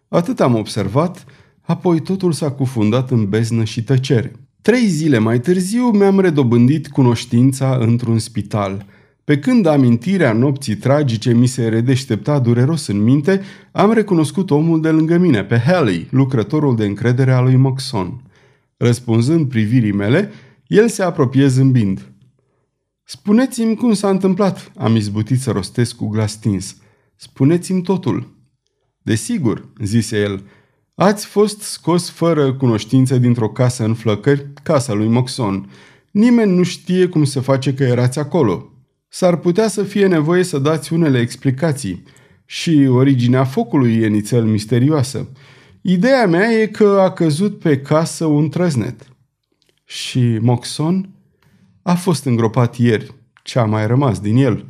Atât 0.10 0.40
am 0.40 0.56
observat, 0.56 1.26
apoi 1.62 2.00
totul 2.00 2.32
s-a 2.32 2.52
cufundat 2.52 3.12
în 3.12 3.30
beznă 3.30 3.64
și 3.64 3.84
tăcere. 3.84 4.32
Trei 4.62 4.88
zile 4.88 5.18
mai 5.18 5.40
târziu 5.40 5.84
mi-am 5.84 6.20
redobândit 6.20 6.88
cunoștința 6.88 7.78
într-un 7.80 8.20
spital. 8.20 8.86
Pe 9.24 9.40
când 9.40 9.66
amintirea 9.66 10.34
nopții 10.34 10.76
tragice 10.76 11.34
mi 11.34 11.48
se 11.48 11.68
redeștepta 11.68 12.40
dureros 12.40 12.88
în 12.88 13.04
minte, 13.04 13.42
am 13.72 13.92
recunoscut 13.92 14.52
omul 14.52 14.82
de 14.82 14.90
lângă 14.90 15.18
mine, 15.18 15.44
pe 15.44 15.58
Haley, 15.58 16.08
lucrătorul 16.12 16.76
de 16.76 16.86
încredere 16.86 17.32
al 17.32 17.44
lui 17.44 17.56
Moxon. 17.56 18.22
Răspunzând 18.78 19.50
privirii 19.50 19.92
mele, 19.92 20.32
el 20.68 20.88
se 20.88 21.04
apropie 21.04 21.48
zâmbind. 21.48 22.12
Spuneți-mi 23.04 23.76
cum 23.76 23.94
s-a 23.94 24.10
întâmplat, 24.10 24.72
am 24.78 24.96
izbutit 24.96 25.40
să 25.42 25.52
rostesc 25.52 25.96
cu 25.96 26.08
glas 26.08 26.32
stins. 26.32 26.76
Spuneți-mi 27.16 27.82
totul. 27.82 28.39
Desigur, 29.10 29.68
zise 29.84 30.20
el, 30.20 30.44
ați 30.96 31.26
fost 31.26 31.62
scos 31.62 32.10
fără 32.10 32.54
cunoștință 32.54 33.18
dintr-o 33.18 33.50
casă 33.50 33.84
în 33.84 33.94
flăcări, 33.94 34.48
casa 34.64 34.94
lui 34.94 35.08
Moxon. 35.08 35.70
Nimeni 36.12 36.56
nu 36.56 36.64
știe 36.64 37.08
cum 37.08 37.24
se 37.24 37.40
face 37.40 37.74
că 37.74 37.84
erați 37.84 38.20
acolo. 38.20 38.74
S-ar 39.08 39.38
putea 39.38 39.68
să 39.68 39.84
fie 39.84 40.08
nevoie 40.08 40.44
să 40.44 40.60
dați 40.60 40.94
unele 40.94 41.20
explicații. 41.20 42.04
Și 42.46 42.88
originea 42.90 43.44
focului 43.44 43.96
e 43.96 44.08
nițel 44.08 44.44
misterioasă. 44.44 45.30
Ideea 45.82 46.28
mea 46.28 46.52
e 46.52 46.66
că 46.66 47.00
a 47.02 47.12
căzut 47.12 47.60
pe 47.60 47.80
casă 47.80 48.26
un 48.26 48.50
trăznet. 48.50 49.08
Și 49.86 50.38
Moxon 50.42 51.10
a 51.82 51.94
fost 51.94 52.26
îngropat 52.26 52.78
ieri. 52.78 53.16
Ce 53.44 53.60
a 53.60 53.66
mai 53.66 53.88
rămas 53.88 54.20
din 54.20 54.38
el? 54.38 54.66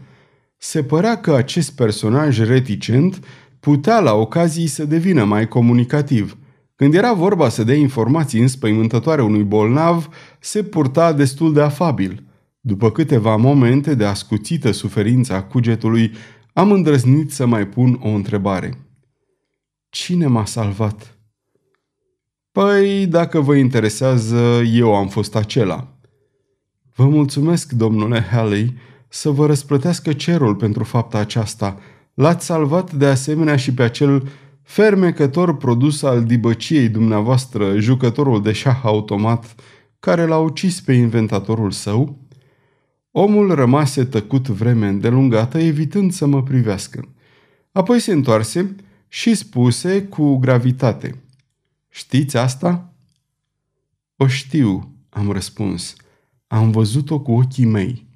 Se 0.58 0.84
părea 0.84 1.18
că 1.18 1.34
acest 1.34 1.76
personaj 1.76 2.40
reticent 2.40 3.20
putea 3.60 4.00
la 4.00 4.14
ocazii 4.14 4.68
să 4.68 4.86
devină 4.86 5.24
mai 5.24 5.48
comunicativ. 5.48 6.38
Când 6.76 6.94
era 6.94 7.14
vorba 7.14 7.50
să 7.50 7.64
dea 7.64 7.76
informații 7.76 8.42
înspăimântătoare 8.42 9.22
unui 9.22 9.44
bolnav, 9.44 10.10
se 10.40 10.64
purta 10.64 11.14
destul 11.14 11.54
de 11.54 11.62
afabil. 11.62 12.24
După 12.60 12.92
câteva 12.92 13.36
momente 13.36 13.96
de 13.96 14.06
ascuțită 14.06 14.72
suferință 14.72 15.34
a 15.34 15.44
cugetului, 15.44 16.12
am 16.54 16.72
îndrăznit 16.72 17.32
să 17.32 17.46
mai 17.46 17.68
pun 17.68 18.00
o 18.04 18.08
întrebare. 18.08 18.78
Cine 19.90 20.28
m-a 20.28 20.46
salvat? 20.46 21.18
Păi, 22.52 23.08
dacă 23.08 23.40
vă 23.40 23.56
interesează, 23.56 24.62
eu 24.74 24.96
am 24.96 25.08
fost 25.08 25.36
acela. 25.36 25.98
Vă 26.96 27.08
mulțumesc, 27.08 27.72
domnule 27.72 28.22
Halley, 28.22 28.74
să 29.08 29.30
vă 29.30 29.46
răsplătească 29.46 30.14
cerul 30.14 30.56
pentru 30.56 30.84
fapta 30.84 31.18
aceasta– 31.18 31.78
L-ați 32.20 32.46
salvat 32.46 32.94
de 32.94 33.06
asemenea 33.06 33.56
și 33.56 33.74
pe 33.74 33.84
acel 33.84 34.30
fermecător 34.62 35.58
produs 35.58 36.02
al 36.02 36.24
dibăciei 36.24 36.90
dumneavoastră, 36.90 37.80
jucătorul 37.80 38.42
de 38.42 38.52
șah 38.52 38.80
automat, 38.84 39.56
care 40.00 40.26
l-a 40.26 40.38
ucis 40.38 40.82
pe 40.82 40.94
inventatorul 40.94 41.72
său? 41.72 42.18
Omul 43.12 43.56
rămase 43.56 44.06
tăcut 44.06 44.48
vreme 44.48 44.88
îndelungată, 44.88 45.58
evitând 45.58 46.12
să 46.12 46.26
mă 46.26 46.44
privească. 46.44 47.10
Apoi 47.72 48.00
se 48.00 48.12
întoarse 48.12 48.76
și 49.08 49.36
spuse 49.36 50.04
cu 50.04 50.38
gravitate. 50.38 51.24
Știți 51.90 52.38
asta? 52.38 52.94
O 54.16 54.28
știu, 54.28 54.96
am 55.10 55.32
răspuns. 55.32 55.96
Am 56.48 56.72
văzut-o 56.72 57.20
cu 57.20 57.32
ochii 57.32 57.66
mei. 57.66 58.09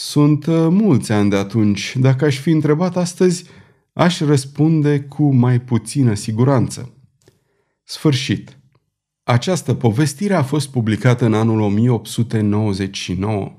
Sunt 0.00 0.46
uh, 0.46 0.66
mulți 0.70 1.12
ani 1.12 1.30
de 1.30 1.36
atunci. 1.36 1.96
Dacă 1.96 2.24
aș 2.24 2.38
fi 2.38 2.50
întrebat 2.50 2.96
astăzi, 2.96 3.44
aș 3.92 4.20
răspunde 4.20 5.00
cu 5.00 5.34
mai 5.34 5.60
puțină 5.60 6.14
siguranță. 6.14 6.92
Sfârșit. 7.84 8.58
Această 9.22 9.74
povestire 9.74 10.34
a 10.34 10.42
fost 10.42 10.68
publicată 10.70 11.24
în 11.24 11.34
anul 11.34 11.60
1899. 11.60 13.52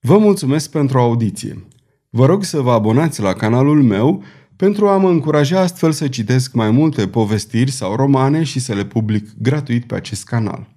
Vă 0.00 0.18
mulțumesc 0.18 0.70
pentru 0.70 0.98
audiție. 0.98 1.66
Vă 2.10 2.26
rog 2.26 2.44
să 2.44 2.60
vă 2.60 2.72
abonați 2.72 3.20
la 3.20 3.32
canalul 3.32 3.82
meu 3.82 4.22
pentru 4.56 4.88
a 4.88 4.96
mă 4.96 5.10
încuraja 5.10 5.60
astfel 5.60 5.92
să 5.92 6.08
citesc 6.08 6.52
mai 6.52 6.70
multe 6.70 7.08
povestiri 7.08 7.70
sau 7.70 7.96
romane 7.96 8.42
și 8.42 8.60
să 8.60 8.74
le 8.74 8.84
public 8.84 9.28
gratuit 9.38 9.84
pe 9.84 9.94
acest 9.94 10.24
canal. 10.24 10.68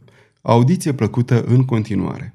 Audiție 0.42 0.94
plăcută 0.94 1.44
în 1.44 1.66
continuare! 1.66 2.35